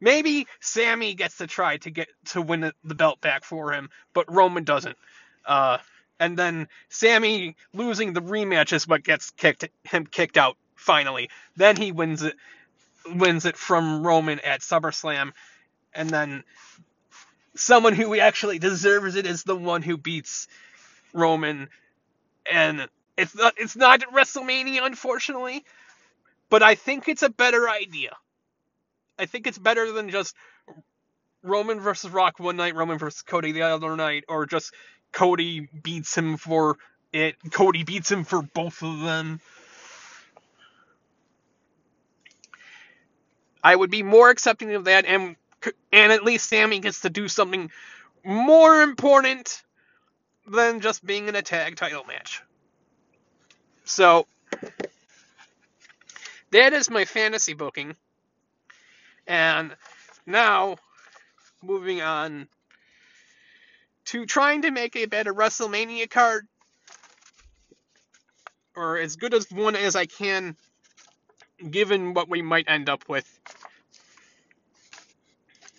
Maybe 0.00 0.48
Sami 0.60 1.14
gets 1.14 1.38
to 1.38 1.48
try 1.48 1.78
to 1.78 1.90
get 1.90 2.08
to 2.26 2.42
win 2.42 2.72
the 2.84 2.96
belt 2.96 3.20
back 3.20 3.44
for 3.44 3.72
him, 3.72 3.90
but 4.14 4.32
Roman 4.32 4.64
doesn't. 4.64 4.98
Uh, 5.46 5.78
and 6.20 6.38
then 6.38 6.68
Sami 6.90 7.56
losing 7.74 8.14
the 8.14 8.22
rematch 8.22 8.74
is 8.74 8.88
what 8.88 9.04
gets 9.04 9.32
kicked 9.32 9.68
him 9.84 10.06
kicked 10.06 10.38
out 10.38 10.56
finally. 10.76 11.30
Then 11.56 11.76
he 11.76 11.92
wins 11.92 12.22
it 12.24 12.36
wins 13.06 13.46
it 13.46 13.56
from 13.56 14.06
Roman 14.06 14.40
at 14.40 14.60
SummerSlam, 14.62 15.32
and 15.94 16.10
then 16.10 16.44
someone 17.56 17.94
who 17.94 18.18
actually 18.18 18.58
deserves 18.58 19.16
it 19.16 19.26
is 19.26 19.44
the 19.44 19.56
one 19.56 19.82
who 19.82 19.96
beats 19.98 20.48
Roman, 21.12 21.68
and 22.50 22.88
it's 23.16 23.34
not 23.36 23.54
it's 23.58 23.76
not 23.76 24.00
WrestleMania, 24.12 24.84
unfortunately, 24.84 25.64
but 26.50 26.62
I 26.62 26.74
think 26.76 27.08
it's 27.08 27.22
a 27.22 27.30
better 27.30 27.68
idea. 27.68 28.16
I 29.18 29.26
think 29.26 29.46
it's 29.46 29.58
better 29.58 29.92
than 29.92 30.10
just 30.10 30.34
Roman 31.42 31.80
versus 31.80 32.10
Rock 32.10 32.38
one 32.38 32.56
night, 32.56 32.74
Roman 32.76 32.98
versus 32.98 33.22
Cody 33.22 33.52
the 33.52 33.62
other 33.62 33.96
night, 33.96 34.24
or 34.28 34.46
just 34.46 34.74
Cody 35.12 35.68
beats 35.82 36.16
him 36.16 36.36
for 36.36 36.78
it. 37.12 37.36
Cody 37.52 37.84
beats 37.84 38.10
him 38.10 38.24
for 38.24 38.42
both 38.42 38.82
of 38.82 39.00
them. 39.00 39.40
I 43.62 43.76
would 43.76 43.90
be 43.90 44.02
more 44.02 44.30
accepting 44.30 44.74
of 44.74 44.84
that, 44.86 45.04
and 45.06 45.36
and 45.92 46.12
at 46.12 46.24
least 46.24 46.48
Sami 46.48 46.80
gets 46.80 47.02
to 47.02 47.10
do 47.10 47.28
something 47.28 47.70
more 48.24 48.82
important 48.82 49.62
than 50.46 50.80
just 50.80 51.04
being 51.04 51.28
in 51.28 51.36
a 51.36 51.42
tag 51.42 51.76
title 51.76 52.04
match. 52.04 52.42
So 53.84 54.26
that 56.50 56.72
is 56.72 56.90
my 56.90 57.04
fantasy 57.04 57.54
booking. 57.54 57.96
And 59.26 59.74
now 60.26 60.76
moving 61.62 62.00
on 62.02 62.48
to 64.06 64.26
trying 64.26 64.62
to 64.62 64.70
make 64.70 64.96
a 64.96 65.06
better 65.06 65.32
WrestleMania 65.32 66.10
card 66.10 66.46
or 68.74 68.98
as 68.98 69.16
good 69.16 69.34
as 69.34 69.50
one 69.50 69.76
as 69.76 69.96
I 69.96 70.06
can 70.06 70.56
given 71.70 72.14
what 72.14 72.28
we 72.28 72.42
might 72.42 72.66
end 72.68 72.88
up 72.88 73.08
with. 73.08 73.28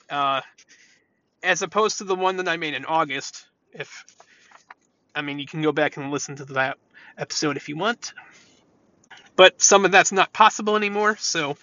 Uh, 0.10 0.42
as 1.42 1.62
opposed 1.62 1.98
to 1.98 2.04
the 2.04 2.16
one 2.16 2.38
that 2.38 2.48
I 2.48 2.58
made 2.58 2.74
in 2.74 2.86
August. 2.86 3.46
If 3.74 4.06
I 5.16 5.22
mean, 5.22 5.40
you 5.40 5.46
can 5.46 5.62
go 5.62 5.72
back 5.72 5.98
and 5.98 6.12
listen 6.12 6.36
to 6.38 6.46
that 6.46 6.78
episode 7.18 7.58
if 7.58 7.70
you 7.70 7.78
want, 7.78 8.14
but 9.36 9.62
some 9.62 9.86
of 9.86 9.92
that's 9.92 10.12
not 10.12 10.34
possible 10.34 10.76
anymore. 10.76 11.18
So, 11.18 11.58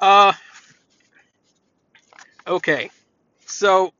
uh, 0.00 0.32
okay. 2.46 2.90
So, 3.46 3.92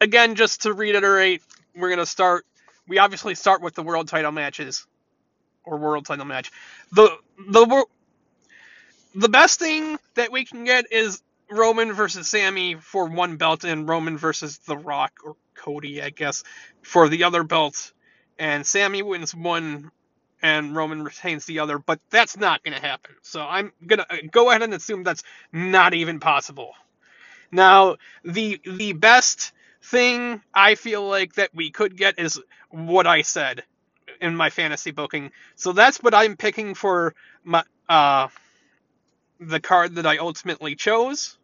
again, 0.00 0.34
just 0.34 0.62
to 0.62 0.72
reiterate, 0.72 1.42
we're 1.76 1.90
gonna 1.90 2.06
start. 2.06 2.44
We 2.88 2.98
obviously 2.98 3.34
start 3.34 3.62
with 3.62 3.74
the 3.74 3.82
world 3.82 4.08
title 4.08 4.32
matches, 4.32 4.86
or 5.64 5.78
world 5.78 6.06
title 6.06 6.24
match. 6.24 6.50
The 6.92 7.16
the 7.48 7.86
the 9.14 9.28
best 9.28 9.58
thing 9.58 9.98
that 10.14 10.32
we 10.32 10.44
can 10.44 10.64
get 10.64 10.90
is 10.90 11.22
Roman 11.50 11.92
versus 11.92 12.28
Sami 12.28 12.76
for 12.76 13.06
one 13.06 13.36
belt 13.36 13.64
and 13.64 13.88
Roman 13.88 14.16
versus 14.16 14.58
The 14.58 14.76
Rock 14.76 15.12
or 15.24 15.36
Cody, 15.54 16.02
I 16.02 16.10
guess, 16.10 16.44
for 16.82 17.08
the 17.08 17.24
other 17.24 17.44
belt. 17.44 17.92
And 18.38 18.66
Sami 18.66 19.02
wins 19.02 19.34
one 19.34 19.90
and 20.42 20.76
Roman 20.76 21.04
retains 21.04 21.46
the 21.46 21.60
other, 21.60 21.78
but 21.78 22.00
that's 22.10 22.36
not 22.36 22.64
going 22.64 22.74
to 22.76 22.82
happen. 22.82 23.14
So 23.22 23.42
I'm 23.42 23.72
going 23.86 24.00
to 24.00 24.28
go 24.28 24.50
ahead 24.50 24.62
and 24.62 24.74
assume 24.74 25.04
that's 25.04 25.24
not 25.52 25.94
even 25.94 26.20
possible. 26.20 26.72
Now, 27.50 27.96
the 28.24 28.60
the 28.64 28.92
best 28.92 29.52
thing 29.82 30.42
I 30.54 30.74
feel 30.74 31.06
like 31.08 31.34
that 31.34 31.50
we 31.54 31.70
could 31.70 31.96
get 31.96 32.18
is 32.18 32.40
what 32.70 33.06
I 33.06 33.22
said 33.22 33.64
in 34.20 34.36
my 34.36 34.50
fantasy 34.50 34.90
booking. 34.90 35.32
So 35.56 35.72
that's 35.72 36.02
what 36.02 36.14
I'm 36.14 36.36
picking 36.36 36.74
for 36.74 37.14
my 37.44 37.64
uh 37.88 38.28
the 39.40 39.60
card 39.60 39.96
that 39.96 40.06
I 40.06 40.18
ultimately 40.18 40.76
chose. 40.76 41.38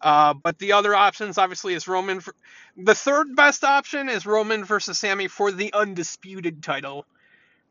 Uh, 0.00 0.34
but 0.34 0.58
the 0.58 0.72
other 0.72 0.94
options, 0.94 1.38
obviously, 1.38 1.74
is 1.74 1.86
Roman. 1.86 2.20
For, 2.20 2.34
the 2.76 2.94
third 2.94 3.36
best 3.36 3.64
option 3.64 4.08
is 4.08 4.24
Roman 4.26 4.64
versus 4.64 4.98
Sami 4.98 5.28
for 5.28 5.52
the 5.52 5.72
undisputed 5.72 6.62
title, 6.62 7.04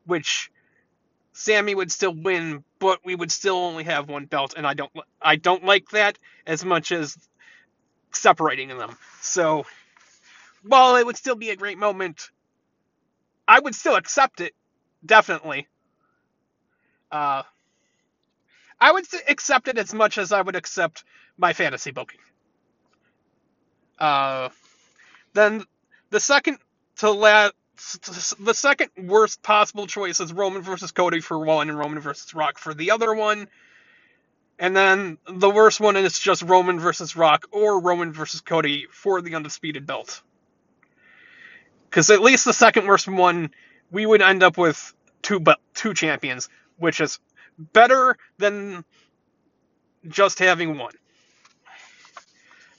which 0.05 0.51
Sami 1.33 1.73
would 1.73 1.91
still 1.91 2.13
win, 2.13 2.63
but 2.79 2.99
we 3.03 3.15
would 3.15 3.31
still 3.31 3.55
only 3.55 3.85
have 3.85 4.09
one 4.09 4.25
belt, 4.25 4.53
and 4.55 4.67
I 4.67 4.73
don't, 4.73 4.91
I 5.21 5.37
don't 5.37 5.63
like 5.63 5.89
that 5.89 6.19
as 6.45 6.63
much 6.63 6.91
as 6.91 7.17
separating 8.11 8.69
them. 8.69 8.95
So, 9.21 9.65
while 10.63 10.97
it 10.97 11.05
would 11.05 11.17
still 11.17 11.35
be 11.35 11.49
a 11.49 11.55
great 11.55 11.77
moment, 11.77 12.29
I 13.47 13.59
would 13.59 13.73
still 13.73 13.95
accept 13.95 14.41
it, 14.41 14.53
definitely. 15.05 15.67
Uh, 17.11 17.43
I 18.81 18.91
would 18.91 19.05
accept 19.27 19.67
it 19.67 19.77
as 19.77 19.93
much 19.93 20.17
as 20.17 20.31
I 20.31 20.41
would 20.41 20.55
accept 20.55 21.03
my 21.37 21.53
fantasy 21.53 21.91
booking. 21.91 22.19
Uh, 23.97 24.49
then 25.33 25.65
the 26.09 26.19
second 26.19 26.57
to 26.97 27.11
last, 27.11 27.53
the 28.43 28.53
second 28.53 28.89
worst 28.97 29.41
possible 29.41 29.87
choice 29.87 30.19
is 30.19 30.33
Roman 30.33 30.61
versus 30.61 30.91
Cody 30.91 31.19
for 31.19 31.39
one, 31.39 31.69
and 31.69 31.77
Roman 31.77 31.99
versus 31.99 32.33
Rock 32.33 32.57
for 32.57 32.73
the 32.73 32.91
other 32.91 33.13
one. 33.13 33.47
And 34.57 34.75
then 34.75 35.17
the 35.25 35.49
worst 35.49 35.79
one 35.79 35.95
is 35.95 36.19
just 36.19 36.41
Roman 36.41 36.79
versus 36.79 37.15
Rock 37.15 37.47
or 37.51 37.79
Roman 37.79 38.11
versus 38.11 38.41
Cody 38.41 38.87
for 38.91 39.21
the 39.21 39.35
undisputed 39.35 39.85
belt. 39.85 40.21
Because 41.89 42.09
at 42.09 42.21
least 42.21 42.45
the 42.45 42.53
second 42.53 42.85
worst 42.85 43.07
one, 43.07 43.51
we 43.89 44.05
would 44.05 44.21
end 44.21 44.43
up 44.43 44.57
with 44.57 44.93
two 45.21 45.43
two 45.73 45.93
champions, 45.93 46.49
which 46.77 46.99
is 46.99 47.19
better 47.59 48.17
than 48.37 48.83
just 50.07 50.39
having 50.39 50.77
one. 50.77 50.93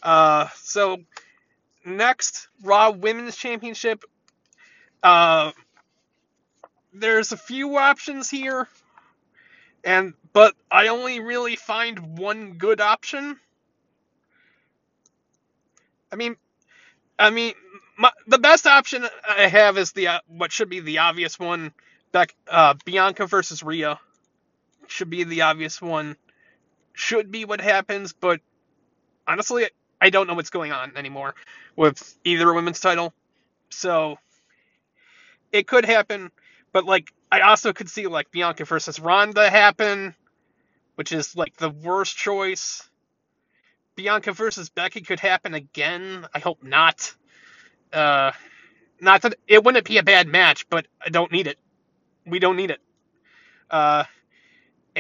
Uh, 0.03 0.49
so 0.57 0.97
next, 1.85 2.49
Raw 2.63 2.91
Women's 2.91 3.37
Championship. 3.37 4.03
Uh, 5.03 5.53
there's 6.93 7.33
a 7.33 7.37
few 7.37 7.77
options 7.77 8.31
here, 8.31 8.67
and 9.85 10.15
but 10.33 10.55
I 10.71 10.89
only 10.89 11.21
really 11.21 11.57
find 11.57 12.19
one 12.19 12.55
good 12.55 12.81
option. 12.81 13.39
I 16.13 16.17
mean, 16.17 16.37
I 17.19 17.31
mean, 17.31 17.55
my, 17.97 18.11
the 18.27 18.39
best 18.39 18.67
option 18.67 19.07
I 19.29 19.47
have 19.47 19.79
is 19.79 19.93
the 19.93 20.09
uh, 20.09 20.21
what 20.27 20.51
should 20.51 20.71
be 20.71 20.81
the 20.81 20.99
obvious 20.99 21.39
one. 21.39 21.73
Back, 22.13 22.35
uh, 22.51 22.75
Bianca 22.85 23.27
versus 23.27 23.63
Rhea 23.63 24.01
should 24.91 25.11
be 25.11 25.25
the 25.25 25.43
obvious 25.43 25.81
one. 25.81 26.17
Should 26.93 27.31
be 27.31 27.45
what 27.45 27.61
happens, 27.61 28.13
but 28.13 28.41
honestly, 29.27 29.69
I 30.01 30.11
don't 30.11 30.27
know 30.27 30.35
what's 30.35 30.51
going 30.51 30.73
on 30.73 30.97
anymore 30.97 31.35
with 31.77 32.19
either 32.25 32.53
women's 32.53 32.81
title. 32.81 33.13
So 33.71 34.19
it 35.53 35.67
could 35.67 35.85
happen, 35.85 36.31
but 36.73 36.85
like 36.85 37.13
I 37.31 37.41
also 37.41 37.73
could 37.73 37.89
see 37.89 38.07
like 38.07 38.31
Bianca 38.31 38.65
versus 38.65 38.99
Ronda 38.99 39.49
happen, 39.49 40.15
which 40.97 41.13
is 41.13 41.37
like 41.37 41.57
the 41.57 41.71
worst 41.71 42.17
choice. 42.17 42.89
Bianca 43.95 44.33
versus 44.33 44.71
Becky 44.71 45.03
could 45.03 45.21
happen 45.21 45.55
again. 45.55 46.27
I 46.35 46.39
hope 46.39 46.63
not. 46.63 47.15
Uh, 47.93 48.33
not 49.01 49.23
that 49.23 49.35
it 49.47 49.65
wouldn't 49.65 49.85
be 49.85 49.99
a 49.99 50.03
bad 50.03 50.27
match, 50.29 50.69
but 50.69 50.87
I 51.05 51.11
don't 51.11 51.33
need 51.33 51.47
it. 51.47 51.59
We 52.27 52.39
don't 52.39 52.57
need 52.57 52.71
it. 52.71 52.81
Uh, 53.71 54.05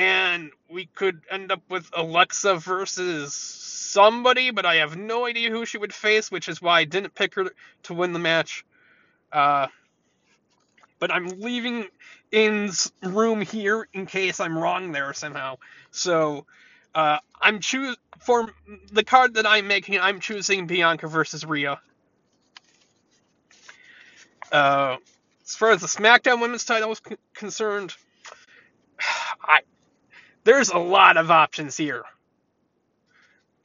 and 0.01 0.51
we 0.71 0.87
could 0.87 1.21
end 1.31 1.53
up 1.53 1.61
with 1.69 1.91
Alexa 1.93 2.55
versus 2.55 3.35
somebody, 3.35 4.51
but 4.51 4.65
I 4.65 4.77
have 4.77 4.97
no 4.97 5.27
idea 5.27 5.51
who 5.51 5.67
she 5.67 5.77
would 5.77 5.93
face, 5.93 6.31
which 6.31 6.49
is 6.49 6.63
why 6.63 6.81
I 6.81 6.85
didn't 6.85 7.15
pick 7.15 7.35
her 7.35 7.51
to 7.83 7.95
win 7.95 8.15
the 8.15 8.19
match. 8.19 8.65
Uh, 9.31 9.67
but 11.01 11.13
I'm 11.13 11.29
leaving 11.41 11.85
In's 12.33 12.91
room 13.03 13.43
here 13.43 13.89
in 13.93 14.07
case 14.07 14.41
I'm 14.41 14.57
wrong 14.57 14.93
there 14.93 15.13
somehow. 15.13 15.59
So 15.91 16.47
uh, 16.95 17.19
I'm 17.39 17.61
choose 17.61 17.99
for 18.21 18.49
the 18.91 19.05
card 19.05 19.35
that 19.35 19.47
I'm 19.47 19.69
making. 19.69 20.01
I'm 20.01 20.19
choosing 20.21 20.67
Bianca 20.67 21.09
versus 21.09 21.45
Rhea. 21.45 21.79
Uh, 24.51 24.97
as 25.45 25.55
far 25.57 25.73
as 25.73 25.83
the 25.83 25.89
SmackDown 25.89 26.41
Women's 26.41 26.65
title 26.65 26.91
is 26.91 27.03
concerned, 27.35 27.95
I 29.43 29.61
there's 30.45 30.71
a 30.71 30.79
lot 30.79 31.17
of 31.17 31.31
options 31.31 31.77
here 31.77 32.05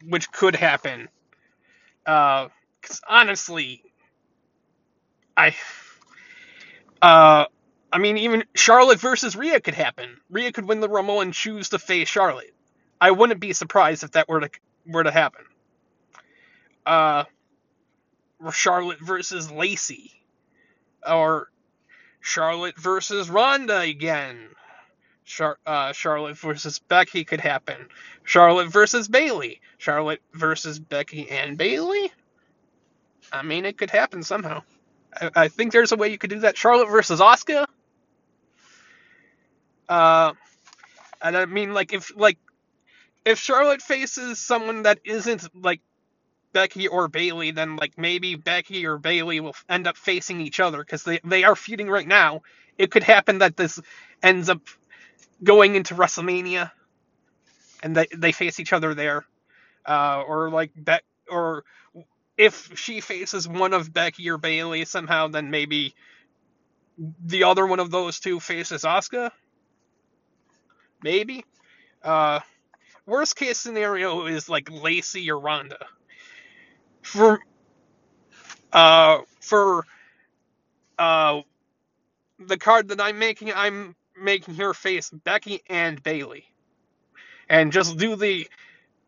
which 0.07 0.31
could 0.31 0.55
happen. 0.55 1.09
Because 2.03 2.49
uh, 2.91 3.07
honestly, 3.07 3.83
I, 5.35 5.55
uh, 7.01 7.45
I 7.91 7.97
mean, 7.97 8.17
even 8.17 8.43
Charlotte 8.53 8.99
versus 8.99 9.35
Rhea 9.35 9.59
could 9.59 9.73
happen. 9.73 10.17
Rhea 10.29 10.51
could 10.51 10.67
win 10.67 10.79
the 10.79 10.89
Rumble 10.89 11.21
and 11.21 11.33
choose 11.33 11.69
to 11.69 11.79
face 11.79 12.07
Charlotte. 12.07 12.53
I 12.99 13.11
wouldn't 13.11 13.39
be 13.39 13.53
surprised 13.53 14.03
if 14.03 14.11
that 14.11 14.29
were 14.29 14.41
to 14.41 14.49
were 14.87 15.03
to 15.03 15.11
happen. 15.11 15.43
Uh, 16.85 17.25
Charlotte 18.51 18.99
versus 19.01 19.51
Lacey, 19.51 20.11
or 21.05 21.49
Charlotte 22.21 22.77
versus 22.77 23.29
Ronda 23.29 23.79
again. 23.79 24.37
Char- 25.25 25.57
uh, 25.65 25.91
Charlotte 25.91 26.37
versus 26.37 26.79
Becky 26.79 27.23
could 27.25 27.41
happen. 27.41 27.89
Charlotte 28.23 28.67
versus 28.67 29.07
Bayley. 29.07 29.59
Charlotte 29.77 30.21
versus 30.33 30.79
Becky 30.79 31.29
and 31.29 31.57
Bayley. 31.57 32.11
I 33.31 33.41
mean, 33.41 33.65
it 33.65 33.77
could 33.77 33.89
happen 33.89 34.23
somehow. 34.23 34.61
I, 35.19 35.31
I 35.35 35.47
think 35.47 35.71
there's 35.71 35.91
a 35.91 35.95
way 35.95 36.09
you 36.09 36.17
could 36.17 36.29
do 36.29 36.39
that. 36.39 36.57
Charlotte 36.57 36.89
versus 36.89 37.19
Oscar. 37.19 37.65
Uh, 39.89 40.33
and 41.21 41.35
I 41.35 41.45
mean, 41.45 41.73
like 41.73 41.93
if 41.93 42.15
like 42.15 42.37
if 43.25 43.39
Charlotte 43.39 43.81
faces 43.81 44.39
someone 44.39 44.83
that 44.83 44.99
isn't 45.03 45.43
like 45.59 45.81
Becky 46.53 46.87
or 46.87 47.07
Bayley, 47.07 47.51
then 47.51 47.75
like 47.75 47.97
maybe 47.97 48.35
Becky 48.35 48.85
or 48.85 48.97
Bayley 48.97 49.39
will 49.39 49.55
end 49.67 49.87
up 49.87 49.97
facing 49.97 50.41
each 50.41 50.59
other 50.59 50.79
because 50.79 51.03
they 51.03 51.19
they 51.23 51.43
are 51.43 51.55
feuding 51.55 51.89
right 51.89 52.07
now. 52.07 52.41
It 52.77 52.91
could 52.91 53.03
happen 53.03 53.39
that 53.39 53.57
this 53.57 53.79
ends 54.21 54.49
up 54.49 54.61
going 55.43 55.75
into 55.75 55.95
WrestleMania, 55.95 56.71
and 57.83 57.95
they 57.95 58.07
they 58.15 58.31
face 58.31 58.59
each 58.59 58.73
other 58.73 58.93
there, 58.93 59.25
uh, 59.85 60.23
or 60.27 60.49
like 60.49 60.71
Bet 60.75 61.03
or 61.29 61.63
if 62.37 62.71
she 62.77 63.01
faces 63.01 63.47
one 63.47 63.73
of 63.73 63.93
Becky 63.93 64.29
or 64.29 64.37
Bayley 64.37 64.85
somehow, 64.85 65.27
then 65.29 65.51
maybe 65.51 65.95
the 67.25 67.43
other 67.45 67.65
one 67.65 67.79
of 67.79 67.91
those 67.91 68.19
two 68.19 68.39
faces 68.39 68.83
Asuka. 68.83 69.31
Maybe. 71.03 71.45
Uh, 72.03 72.39
worst 73.05 73.35
case 73.35 73.59
scenario 73.59 74.25
is 74.27 74.49
like 74.49 74.69
Lacey 74.71 75.29
or 75.31 75.39
Ronda. 75.39 75.79
For 77.03 77.39
uh 78.73 79.19
for 79.41 79.85
uh 80.99 81.41
the 82.39 82.57
card 82.57 82.89
that 82.89 83.01
I'm 83.01 83.19
making, 83.19 83.53
I'm 83.53 83.95
making 84.19 84.55
her 84.55 84.73
face 84.73 85.09
Becky 85.09 85.61
and 85.69 86.01
Bayley, 86.01 86.45
and 87.49 87.71
just 87.71 87.97
do 87.97 88.15
the 88.15 88.47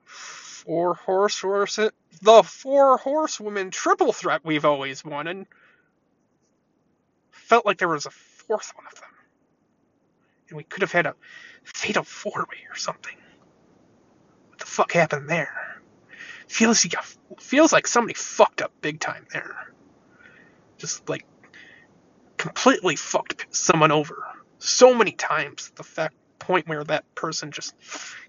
four 0.05 0.95
horse 0.95 1.39
horse 1.39 1.79
the 2.21 2.43
four 2.43 2.97
horsewomen 2.97 3.71
triple 3.71 4.11
threat 4.11 4.41
we've 4.43 4.65
always 4.65 5.05
wanted. 5.05 5.45
Felt 7.31 7.65
like 7.65 7.77
there 7.77 7.87
was 7.87 8.05
a 8.05 8.11
fourth 8.11 8.73
one 8.75 8.85
of 8.91 8.99
them, 8.99 9.09
and 10.49 10.57
we 10.57 10.63
could 10.63 10.81
have 10.81 10.91
had 10.91 11.05
a 11.05 11.15
fatal 11.63 12.03
four 12.03 12.47
way 12.49 12.65
or 12.69 12.75
something. 12.75 13.15
What 14.49 14.59
the 14.59 14.65
fuck 14.65 14.91
happened 14.91 15.29
there? 15.29 15.81
Feels 16.47 16.83
like 16.85 17.03
feels 17.39 17.71
like 17.71 17.87
somebody 17.87 18.13
fucked 18.15 18.61
up 18.61 18.71
big 18.81 18.99
time 18.99 19.25
there. 19.31 19.73
Just 20.77 21.07
like 21.09 21.25
completely 22.37 22.95
fucked 22.95 23.47
someone 23.49 23.91
over 23.91 24.25
so 24.59 24.93
many 24.93 25.11
times. 25.11 25.71
The 25.75 25.83
fact 25.83 26.15
point 26.39 26.67
where 26.67 26.83
that 26.85 27.03
person 27.15 27.51
just 27.51 27.75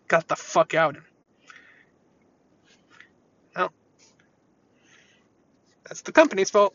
got 0.09 0.27
the 0.29 0.37
fuck 0.37 0.75
out 0.75 0.97
and 0.97 1.05
well, 3.55 3.73
that's 5.85 6.03
the 6.03 6.13
company's 6.13 6.51
fault. 6.51 6.75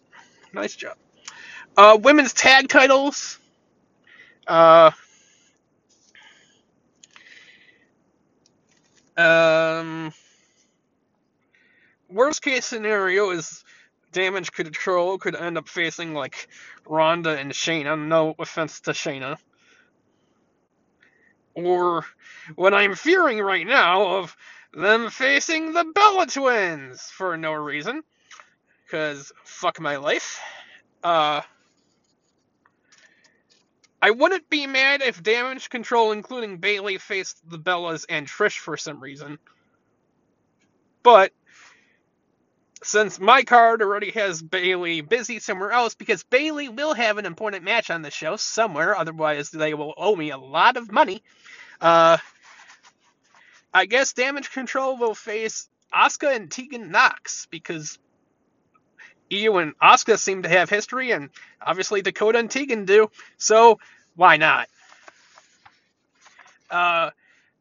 Nice 0.54 0.76
job. 0.76 0.98
Uh, 1.76 1.98
women's 2.02 2.34
tag 2.34 2.68
titles. 2.70 3.40
Uh, 4.48 4.92
um, 9.18 10.14
worst 12.10 12.42
case 12.42 12.66
scenario 12.66 13.32
is 13.32 13.64
damage 14.14 14.52
control 14.52 15.18
could 15.18 15.36
end 15.36 15.58
up 15.58 15.68
facing 15.68 16.14
like 16.14 16.48
Ronda 16.86 17.38
and 17.38 17.52
Shayna. 17.52 18.00
No 18.00 18.36
offense 18.40 18.82
to 18.82 18.92
Shayna. 18.92 19.38
Or 21.56 22.06
what 22.56 22.74
I'm 22.74 22.96
fearing 22.96 23.40
right 23.40 23.68
now 23.68 24.18
of 24.18 24.36
them 24.74 25.10
facing 25.10 25.74
the 25.74 25.86
Bella 25.94 26.28
Twins 26.28 27.02
for 27.02 27.38
no 27.38 27.54
reason. 27.54 28.04
Because 28.86 29.32
fuck 29.44 29.80
my 29.80 29.98
life. 29.98 30.40
Uh, 31.04 31.42
I 34.02 34.12
wouldn't 34.12 34.50
be 34.50 34.68
mad 34.68 35.02
if 35.02 35.24
damage 35.24 35.70
control, 35.70 36.12
including 36.12 36.58
Bayley, 36.58 36.98
faced 36.98 37.38
the 37.50 37.58
Bellas 37.58 38.06
and 38.10 38.28
Trish 38.28 38.58
for 38.58 38.76
some 38.76 39.00
reason. 39.00 39.40
But 41.04 41.32
since 42.84 43.20
my 43.20 43.44
card 43.44 43.82
already 43.82 44.12
has 44.12 44.42
Bayley 44.42 45.02
busy 45.02 45.40
somewhere 45.40 45.72
else, 45.72 45.96
because 45.96 46.24
Bayley 46.24 46.70
will 46.70 46.94
have 46.94 47.18
an 47.18 47.26
important 47.26 47.64
match 47.64 47.90
on 47.90 48.02
the 48.02 48.12
show 48.12 48.36
somewhere, 48.36 48.96
otherwise 48.96 49.50
they 49.50 49.74
will 49.74 49.94
owe 49.98 50.16
me 50.16 50.32
a 50.32 50.38
lot 50.38 50.78
of 50.78 50.92
money. 50.92 51.24
Uh, 51.82 52.18
I 53.74 53.86
guess 53.86 54.14
Damage 54.14 54.52
Control 54.52 54.98
will 54.98 55.16
face 55.16 55.68
Asuka 55.94 56.36
and 56.36 56.52
Tegan 56.52 56.92
Nox 56.92 57.48
because 57.50 57.98
Io 59.32 59.58
and 59.58 59.78
Asuka 59.80 60.18
seem 60.20 60.44
to 60.44 60.50
have 60.50 60.70
history, 60.70 61.12
and 61.12 61.30
obviously 61.62 62.02
Dakota 62.02 62.40
and 62.40 62.52
Tegan 62.52 62.86
do. 62.86 63.10
So 63.38 63.80
why 64.16 64.38
not? 64.38 64.68
Uh, 66.70 67.12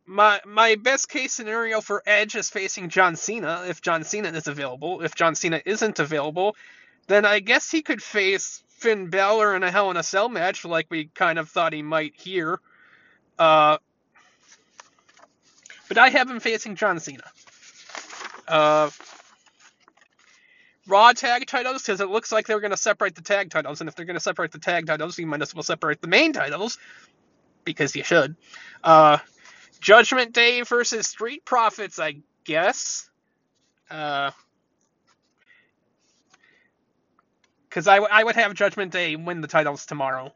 my 0.07 0.40
my 0.44 0.74
best 0.76 1.09
case 1.09 1.32
scenario 1.32 1.80
for 1.80 2.03
Edge 2.07 2.34
is 2.34 2.50
facing 2.50 2.88
John 2.88 3.16
Cena 3.16 3.64
if 3.68 3.80
John 3.80 4.05
Cena 4.05 4.28
is 4.30 4.46
available. 4.46 5.03
If 5.03 5.14
John 5.14 5.34
Cena 5.34 5.61
isn't 5.64 5.98
available, 5.98 6.57
then 7.07 7.24
I 7.24 7.40
guess 7.40 7.70
he 7.70 7.82
could 7.82 8.03
face 8.03 8.62
Finn 8.68 9.09
Balor 9.09 9.55
in 9.57 9.62
a 9.62 9.70
Hell 9.70 9.90
in 9.90 9.96
a 9.96 10.03
Cell 10.03 10.28
match, 10.28 10.64
like 10.64 10.86
we 10.90 11.07
kind 11.14 11.38
of 11.38 11.48
thought 11.48 11.72
he 11.72 11.82
might 11.82 12.14
here. 12.16 12.61
Uh, 13.38 13.78
but 15.88 15.98
I 15.98 16.09
have 16.09 16.28
him 16.28 16.40
facing 16.40 16.76
John 16.76 16.98
Cena. 17.00 17.24
Uh, 18.48 18.90
Raw 20.88 21.12
tag 21.12 21.46
titles, 21.46 21.82
because 21.82 22.00
it 22.00 22.09
looks 22.09 22.32
like 22.32 22.46
they're 22.46 22.61
going 22.61 22.72
to 22.72 22.76
separate 22.76 23.14
the 23.14 23.22
tag 23.22 23.50
titles, 23.50 23.80
and 23.80 23.88
if 23.88 23.94
they're 23.94 24.05
going 24.05 24.16
to 24.16 24.20
separate 24.20 24.50
the 24.50 24.59
tag 24.59 24.86
titles, 24.86 25.16
you 25.16 25.26
might 25.26 25.40
as 25.40 25.55
well 25.55 25.62
separate 25.62 26.00
the 26.00 26.09
main 26.09 26.32
titles, 26.32 26.76
because 27.64 27.94
you 27.94 28.03
should. 28.03 28.34
Uh, 28.82 29.18
Judgment 29.83 30.33
Day 30.33 30.62
versus 30.62 31.09
Street 31.09 31.45
Profits, 31.45 31.99
I 31.99 32.18
guess. 32.45 33.11
Uh, 33.91 34.30
because 37.68 37.89
I, 37.89 37.97
I 37.97 38.22
would 38.22 38.37
have 38.37 38.55
Judgment 38.55 38.93
Day 38.93 39.16
win 39.16 39.41
the 39.41 39.49
titles 39.49 39.85
tomorrow. 39.87 40.33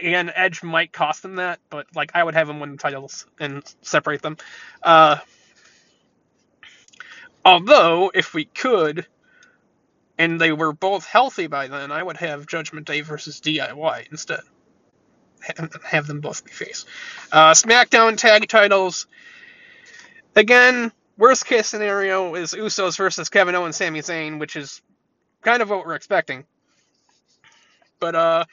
And 0.00 0.32
Edge 0.34 0.62
might 0.62 0.92
cost 0.92 1.22
them 1.22 1.36
that, 1.36 1.60
but 1.68 1.86
like 1.94 2.12
I 2.14 2.24
would 2.24 2.34
have 2.34 2.48
him 2.48 2.60
win 2.60 2.72
the 2.72 2.78
titles 2.78 3.26
and 3.38 3.62
separate 3.82 4.22
them. 4.22 4.38
Uh, 4.82 5.18
although, 7.44 8.10
if 8.14 8.32
we 8.32 8.46
could, 8.46 9.06
and 10.16 10.40
they 10.40 10.52
were 10.52 10.72
both 10.72 11.04
healthy 11.04 11.48
by 11.48 11.66
then, 11.66 11.92
I 11.92 12.02
would 12.02 12.16
have 12.16 12.46
Judgment 12.46 12.86
Day 12.86 13.02
versus 13.02 13.40
DIY 13.40 14.10
instead. 14.10 14.40
Have 15.84 16.06
them 16.06 16.20
both 16.20 16.44
be 16.44 16.50
face. 16.50 16.84
Uh, 17.32 17.52
SmackDown 17.52 18.16
tag 18.16 18.48
titles. 18.48 19.06
Again, 20.36 20.92
worst 21.16 21.46
case 21.46 21.66
scenario 21.66 22.34
is 22.34 22.52
Usos 22.52 22.96
versus 22.96 23.28
Kevin 23.28 23.54
Owens, 23.54 23.80
and 23.80 23.96
Sami 23.96 24.00
Zayn, 24.00 24.38
which 24.38 24.56
is 24.56 24.80
kind 25.42 25.62
of 25.62 25.70
what 25.70 25.86
we're 25.86 25.94
expecting. 25.94 26.44
But 27.98 28.14
uh, 28.14 28.44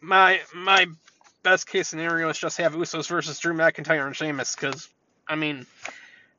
my 0.00 0.40
my 0.54 0.86
best 1.42 1.66
case 1.66 1.88
scenario 1.88 2.28
is 2.28 2.38
just 2.38 2.58
have 2.58 2.74
Usos 2.74 3.08
versus 3.08 3.38
Drew 3.38 3.54
McIntyre 3.54 4.06
and 4.06 4.16
Sheamus, 4.16 4.54
because 4.54 4.88
I 5.26 5.36
mean, 5.36 5.66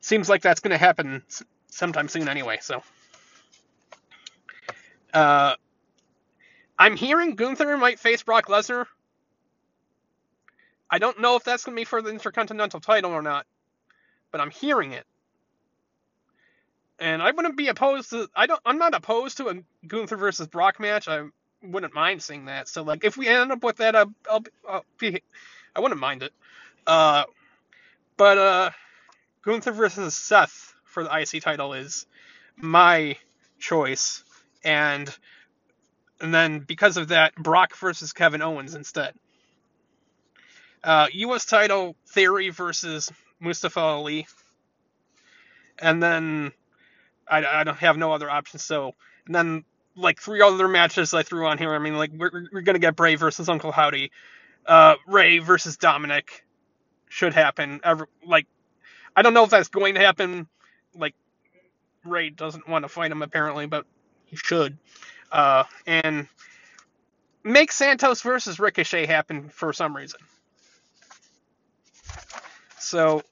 seems 0.00 0.28
like 0.28 0.42
that's 0.42 0.60
going 0.60 0.72
to 0.72 0.78
happen 0.78 1.22
sometime 1.68 2.08
soon 2.08 2.28
anyway. 2.28 2.58
So, 2.60 2.82
uh, 5.12 5.54
I'm 6.78 6.96
hearing 6.96 7.34
Gunther 7.34 7.76
might 7.76 7.98
face 7.98 8.22
Brock 8.22 8.46
Lesnar. 8.46 8.86
I 10.90 10.98
don't 10.98 11.20
know 11.20 11.36
if 11.36 11.44
that's 11.44 11.64
going 11.64 11.76
to 11.76 11.80
be 11.80 11.84
for 11.84 12.00
the 12.02 12.10
Intercontinental 12.10 12.80
title 12.80 13.12
or 13.12 13.22
not, 13.22 13.46
but 14.30 14.40
I'm 14.40 14.50
hearing 14.50 14.92
it. 14.92 15.04
And 16.98 17.22
I 17.22 17.30
wouldn't 17.30 17.56
be 17.56 17.68
opposed 17.68 18.10
to. 18.10 18.28
I 18.34 18.46
don't. 18.46 18.60
I'm 18.64 18.78
not 18.78 18.94
opposed 18.94 19.36
to 19.38 19.48
a 19.48 19.54
Gunther 19.86 20.16
versus 20.16 20.46
Brock 20.46 20.80
match. 20.80 21.08
I 21.08 21.24
wouldn't 21.62 21.92
mind 21.92 22.22
seeing 22.22 22.46
that. 22.46 22.68
So 22.68 22.82
like, 22.82 23.04
if 23.04 23.16
we 23.18 23.28
end 23.28 23.52
up 23.52 23.62
with 23.62 23.76
that, 23.76 23.94
I'll, 23.94 24.12
I'll, 24.30 24.44
I'll 24.66 24.84
be. 24.98 25.22
I 25.74 25.80
wouldn't 25.80 26.00
mind 26.00 26.22
it. 26.22 26.32
Uh, 26.86 27.24
but 28.16 28.38
uh, 28.38 28.70
Gunther 29.42 29.72
versus 29.72 30.16
Seth 30.16 30.74
for 30.84 31.04
the 31.04 31.14
IC 31.14 31.42
title 31.42 31.74
is 31.74 32.06
my 32.56 33.16
choice, 33.58 34.24
and 34.64 35.14
and 36.20 36.32
then 36.32 36.60
because 36.60 36.96
of 36.96 37.08
that, 37.08 37.34
Brock 37.34 37.76
versus 37.76 38.14
Kevin 38.14 38.40
Owens 38.40 38.74
instead. 38.74 39.14
Uh, 40.86 41.08
U.S. 41.12 41.44
title 41.44 41.96
Theory 42.08 42.50
versus 42.50 43.12
Mustafa 43.40 43.80
Ali, 43.80 44.26
and 45.80 46.02
then 46.02 46.52
I, 47.28 47.44
I 47.44 47.64
don't 47.64 47.76
have 47.78 47.96
no 47.98 48.12
other 48.12 48.30
options. 48.30 48.62
So 48.62 48.94
and 49.26 49.34
then 49.34 49.64
like 49.96 50.20
three 50.20 50.40
other 50.42 50.68
matches 50.68 51.12
I 51.12 51.24
threw 51.24 51.46
on 51.46 51.58
here. 51.58 51.74
I 51.74 51.78
mean, 51.80 51.96
like 51.96 52.12
we're 52.12 52.48
we're 52.52 52.62
gonna 52.62 52.78
get 52.78 52.96
Bray 52.96 53.16
versus 53.16 53.48
Uncle 53.48 53.72
Howdy, 53.72 54.12
uh, 54.66 54.94
Rey 55.08 55.38
versus 55.38 55.76
Dominic 55.76 56.44
should 57.08 57.34
happen. 57.34 57.80
Like 58.24 58.46
I 59.16 59.22
don't 59.22 59.34
know 59.34 59.44
if 59.44 59.50
that's 59.50 59.68
going 59.68 59.94
to 59.94 60.00
happen. 60.00 60.46
Like 60.94 61.14
Rey 62.04 62.30
doesn't 62.30 62.68
want 62.68 62.84
to 62.84 62.88
fight 62.88 63.10
him 63.10 63.22
apparently, 63.22 63.66
but 63.66 63.86
he 64.26 64.36
should. 64.36 64.78
Uh, 65.32 65.64
and 65.86 66.28
make 67.42 67.72
Santos 67.72 68.22
versus 68.22 68.60
Ricochet 68.60 69.06
happen 69.06 69.48
for 69.48 69.72
some 69.72 69.96
reason. 69.96 70.20
So, 72.78 73.22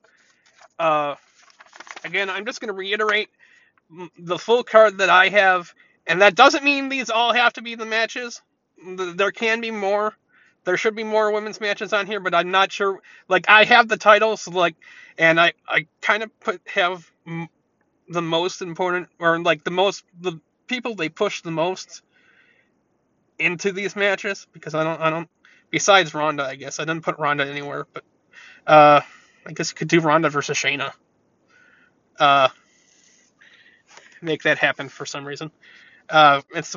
uh, 0.78 1.14
again, 2.04 2.30
I'm 2.30 2.44
just 2.44 2.60
going 2.60 2.68
to 2.68 2.74
reiterate 2.74 3.28
the 4.18 4.38
full 4.38 4.64
card 4.64 4.98
that 4.98 5.10
I 5.10 5.28
have, 5.28 5.72
and 6.06 6.22
that 6.22 6.34
doesn't 6.34 6.64
mean 6.64 6.88
these 6.88 7.10
all 7.10 7.32
have 7.32 7.52
to 7.54 7.62
be 7.62 7.74
the 7.74 7.86
matches. 7.86 8.42
There 8.96 9.30
can 9.30 9.60
be 9.60 9.70
more. 9.70 10.14
There 10.64 10.76
should 10.76 10.96
be 10.96 11.04
more 11.04 11.30
women's 11.30 11.60
matches 11.60 11.92
on 11.92 12.06
here, 12.06 12.20
but 12.20 12.34
I'm 12.34 12.50
not 12.50 12.72
sure. 12.72 13.00
Like 13.28 13.48
I 13.48 13.64
have 13.64 13.88
the 13.88 13.96
titles, 13.98 14.48
like, 14.48 14.76
and 15.18 15.38
I 15.38 15.52
I 15.68 15.86
kind 16.00 16.22
of 16.22 16.40
put 16.40 16.60
have 16.66 17.10
the 18.08 18.22
most 18.22 18.62
important 18.62 19.08
or 19.18 19.38
like 19.38 19.64
the 19.64 19.70
most 19.70 20.04
the 20.20 20.40
people 20.66 20.94
they 20.94 21.08
push 21.08 21.42
the 21.42 21.50
most 21.50 22.02
into 23.38 23.72
these 23.72 23.96
matches 23.96 24.46
because 24.52 24.74
I 24.74 24.84
don't 24.84 25.00
I 25.00 25.10
don't 25.10 25.28
besides 25.70 26.14
Ronda 26.14 26.44
I 26.44 26.56
guess 26.56 26.80
I 26.80 26.84
didn't 26.84 27.02
put 27.02 27.18
Ronda 27.18 27.46
anywhere, 27.46 27.86
but 27.92 28.04
uh 28.66 29.00
I 29.46 29.52
guess 29.52 29.70
you 29.70 29.76
could 29.76 29.88
do 29.88 30.00
Ronda 30.00 30.30
versus 30.30 30.56
Shayna. 30.56 30.92
Uh, 32.18 32.48
make 34.22 34.42
that 34.44 34.58
happen 34.58 34.88
for 34.88 35.06
some 35.06 35.26
reason. 35.26 35.50
Uh, 36.08 36.42
it's 36.54 36.76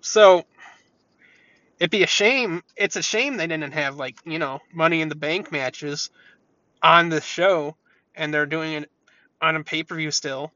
so 0.00 0.44
it'd 1.78 1.90
be 1.90 2.02
a 2.02 2.06
shame. 2.08 2.62
It's 2.76 2.96
a 2.96 3.02
shame 3.02 3.36
they 3.36 3.46
didn't 3.46 3.72
have 3.72 3.96
like 3.96 4.18
you 4.24 4.38
know 4.38 4.60
Money 4.72 5.00
in 5.02 5.08
the 5.08 5.14
Bank 5.14 5.52
matches 5.52 6.10
on 6.82 7.08
the 7.08 7.20
show, 7.20 7.76
and 8.14 8.32
they're 8.32 8.46
doing 8.46 8.74
it 8.74 8.90
on 9.40 9.56
a 9.56 9.64
pay 9.64 9.82
per 9.82 9.96
view 9.96 10.10
still. 10.10 10.52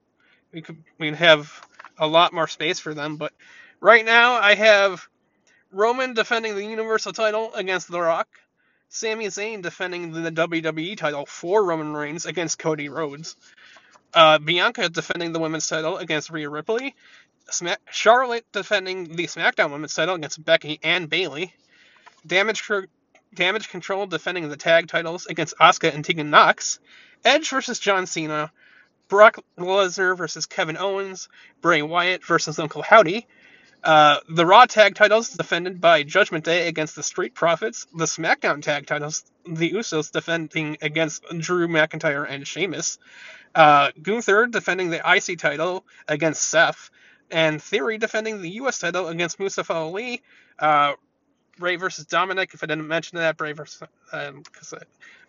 We 0.52 0.62
could 0.62 0.82
we'd 0.98 1.14
have 1.16 1.52
a 1.98 2.06
lot 2.06 2.32
more 2.32 2.48
space 2.48 2.80
for 2.80 2.94
them, 2.94 3.16
but 3.16 3.32
right 3.80 4.04
now 4.04 4.34
I 4.34 4.54
have 4.54 5.06
Roman 5.70 6.14
defending 6.14 6.54
the 6.54 6.64
Universal 6.64 7.12
title 7.14 7.52
against 7.54 7.90
The 7.90 8.00
Rock. 8.00 8.28
Sami 8.94 9.28
Zayn 9.28 9.62
defending 9.62 10.12
the 10.12 10.30
WWE 10.30 10.98
title 10.98 11.24
for 11.24 11.64
Roman 11.64 11.94
Reigns 11.94 12.26
against 12.26 12.58
Cody 12.58 12.90
Rhodes. 12.90 13.36
Uh, 14.12 14.38
Bianca 14.38 14.90
defending 14.90 15.32
the 15.32 15.38
women's 15.38 15.66
title 15.66 15.96
against 15.96 16.28
Rhea 16.28 16.50
Ripley. 16.50 16.94
Smack- 17.50 17.80
Charlotte 17.90 18.44
defending 18.52 19.16
the 19.16 19.24
SmackDown 19.24 19.72
women's 19.72 19.94
title 19.94 20.14
against 20.14 20.44
Becky 20.44 20.78
and 20.82 21.08
Bayley. 21.08 21.54
Damage, 22.26 22.70
Damage 23.34 23.70
Control 23.70 24.06
defending 24.06 24.50
the 24.50 24.58
tag 24.58 24.88
titles 24.88 25.24
against 25.24 25.56
Asuka 25.56 25.92
and 25.94 26.04
Tegan 26.04 26.28
Nox. 26.28 26.78
Edge 27.24 27.48
versus 27.48 27.78
John 27.78 28.06
Cena. 28.06 28.52
Brock 29.08 29.38
Lesnar 29.56 30.18
versus 30.18 30.44
Kevin 30.44 30.76
Owens. 30.76 31.30
Bray 31.62 31.80
Wyatt 31.80 32.26
versus 32.26 32.58
Uncle 32.58 32.82
Howdy. 32.82 33.26
Uh, 33.82 34.18
the 34.28 34.46
Raw 34.46 34.66
tag 34.66 34.94
titles 34.94 35.30
defended 35.30 35.80
by 35.80 36.04
Judgment 36.04 36.44
Day 36.44 36.68
against 36.68 36.94
the 36.94 37.02
Street 37.02 37.34
Profits. 37.34 37.86
The 37.94 38.04
SmackDown 38.04 38.62
tag 38.62 38.86
titles, 38.86 39.24
the 39.44 39.72
Usos 39.72 40.12
defending 40.12 40.78
against 40.80 41.24
Drew 41.38 41.66
McIntyre 41.66 42.26
and 42.28 42.46
Sheamus. 42.46 42.98
Uh, 43.54 43.90
Gunther 44.00 44.46
defending 44.46 44.90
the 44.90 45.02
IC 45.04 45.38
title 45.38 45.84
against 46.06 46.42
Seth. 46.48 46.90
And 47.30 47.62
Theory 47.62 47.98
defending 47.98 48.40
the 48.40 48.50
US 48.50 48.78
title 48.78 49.08
against 49.08 49.40
Mustafa 49.40 49.72
Ali. 49.72 50.22
Uh, 50.58 50.92
Bray 51.58 51.76
versus 51.76 52.06
Dominic. 52.06 52.54
If 52.54 52.62
I 52.62 52.66
didn't 52.66 52.88
mention 52.88 53.18
that, 53.18 53.36
Bray 53.36 53.52
versus 53.52 53.82
um, 54.12 54.42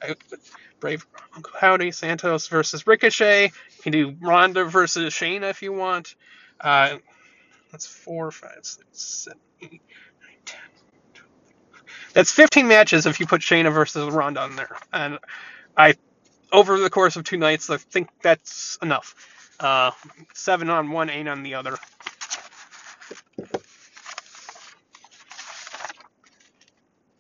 I, 0.02 0.08
I, 0.10 0.16
Brave 0.80 1.06
Uncle 1.36 1.54
Howdy 1.60 1.92
Santos 1.92 2.48
versus 2.48 2.86
Ricochet. 2.86 3.46
You 3.46 3.82
can 3.82 3.92
do 3.92 4.16
Ronda 4.22 4.66
versus 4.66 5.14
Shayna 5.14 5.50
if 5.50 5.62
you 5.62 5.74
want. 5.74 6.16
Uh, 6.60 6.98
that's 7.74 7.88
four, 7.88 8.32
five, 8.32 8.60
six, 8.64 8.88
seven, 8.94 9.42
eight, 9.64 9.72
nine, 10.22 10.40
ten. 10.46 10.62
12. 11.16 11.32
That's 12.14 12.32
15 12.34 12.68
matches 12.68 13.08
if 13.08 13.20
you 13.22 13.28
put 13.28 13.42
Shayna 13.42 13.74
versus 13.74 14.12
Ronda 14.14 14.42
on 14.42 14.58
there. 14.58 14.78
And 14.94 15.20
I, 15.78 15.96
over 16.52 16.80
the 16.80 16.90
course 16.92 17.18
of 17.18 17.26
two 17.26 17.38
nights, 17.38 17.70
I 17.70 17.78
think 17.78 18.10
that's 18.24 18.78
enough. 18.82 19.16
Uh, 19.60 19.92
seven 20.34 20.70
on 20.70 20.92
one, 20.92 21.10
eight 21.10 21.28
on 21.28 21.44
the 21.44 21.56
other. 21.56 21.78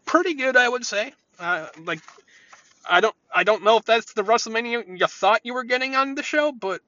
Pretty 0.05 0.35
good, 0.35 0.57
I 0.57 0.69
would 0.69 0.85
say. 0.85 1.13
Uh, 1.39 1.67
like, 1.85 2.01
I 2.89 3.01
don't, 3.01 3.15
I 3.33 3.43
don't 3.43 3.63
know 3.63 3.77
if 3.77 3.85
that's 3.85 4.13
the 4.13 4.23
WrestleMania 4.23 4.99
you 4.99 5.07
thought 5.07 5.41
you 5.45 5.53
were 5.55 5.63
getting 5.65 5.95
on 5.95 6.15
the 6.15 6.23
show, 6.23 6.51
but 6.51 6.81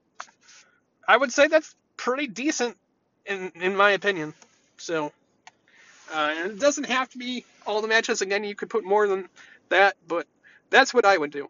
I 1.08 1.16
would 1.16 1.32
say 1.32 1.48
that's 1.48 1.74
pretty 1.96 2.28
decent 2.28 2.76
in 3.26 3.52
in 3.60 3.76
my 3.76 3.92
opinion. 3.92 4.34
So, 4.78 5.12
uh, 6.12 6.34
it 6.44 6.58
doesn't 6.58 6.86
have 6.86 7.08
to 7.10 7.18
be 7.18 7.44
all 7.66 7.82
the 7.82 7.88
matches. 7.88 8.22
Again, 8.22 8.44
you 8.44 8.54
could 8.54 8.70
put 8.70 8.84
more 8.84 9.08
than 9.08 9.28
that, 9.68 9.96
but 10.06 10.26
that's 10.70 10.92
what 10.94 11.04
I 11.04 11.16
would 11.16 11.30
do. 11.30 11.48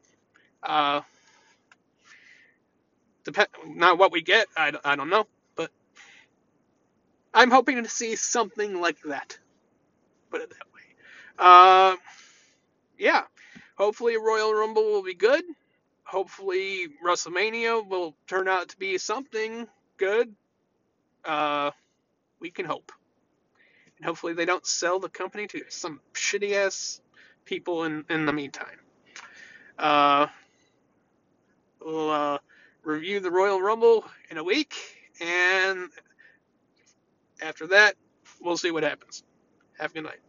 Uh, 0.62 1.02
depend 3.24 3.48
not 3.66 3.98
what 3.98 4.12
we 4.12 4.22
get. 4.22 4.46
I, 4.56 4.72
I 4.84 4.96
don't 4.96 5.10
know, 5.10 5.26
but 5.56 5.70
I'm 7.34 7.50
hoping 7.50 7.82
to 7.82 7.88
see 7.88 8.16
something 8.16 8.80
like 8.80 9.00
that. 9.02 9.38
Put 10.30 10.42
it 10.42 10.50
that 10.50 10.66
way. 10.74 10.82
Uh, 11.38 11.96
yeah. 12.98 13.22
Hopefully, 13.76 14.16
Royal 14.16 14.54
Rumble 14.54 14.84
will 14.84 15.02
be 15.02 15.14
good. 15.14 15.44
Hopefully, 16.04 16.88
WrestleMania 17.04 17.86
will 17.86 18.14
turn 18.26 18.48
out 18.48 18.68
to 18.70 18.78
be 18.78 18.96
something 18.96 19.66
good 19.98 20.34
uh, 21.26 21.70
we 22.40 22.50
can 22.50 22.64
hope. 22.64 22.92
And 23.96 24.06
hopefully 24.06 24.34
they 24.34 24.44
don't 24.44 24.66
sell 24.66 24.98
the 24.98 25.08
company 25.08 25.46
to 25.48 25.62
some 25.68 26.00
shitty 26.14 26.52
ass 26.52 27.00
people 27.44 27.84
in, 27.84 28.04
in 28.10 28.26
the 28.26 28.32
meantime. 28.32 28.78
Uh, 29.78 30.26
we'll 31.84 32.10
uh, 32.10 32.38
review 32.82 33.20
the 33.20 33.30
Royal 33.30 33.60
Rumble 33.60 34.04
in 34.30 34.38
a 34.38 34.44
week, 34.44 34.74
and 35.20 35.88
after 37.42 37.66
that, 37.68 37.94
we'll 38.40 38.56
see 38.56 38.70
what 38.70 38.82
happens. 38.82 39.22
Have 39.78 39.90
a 39.90 39.94
good 39.94 40.04
night. 40.04 40.25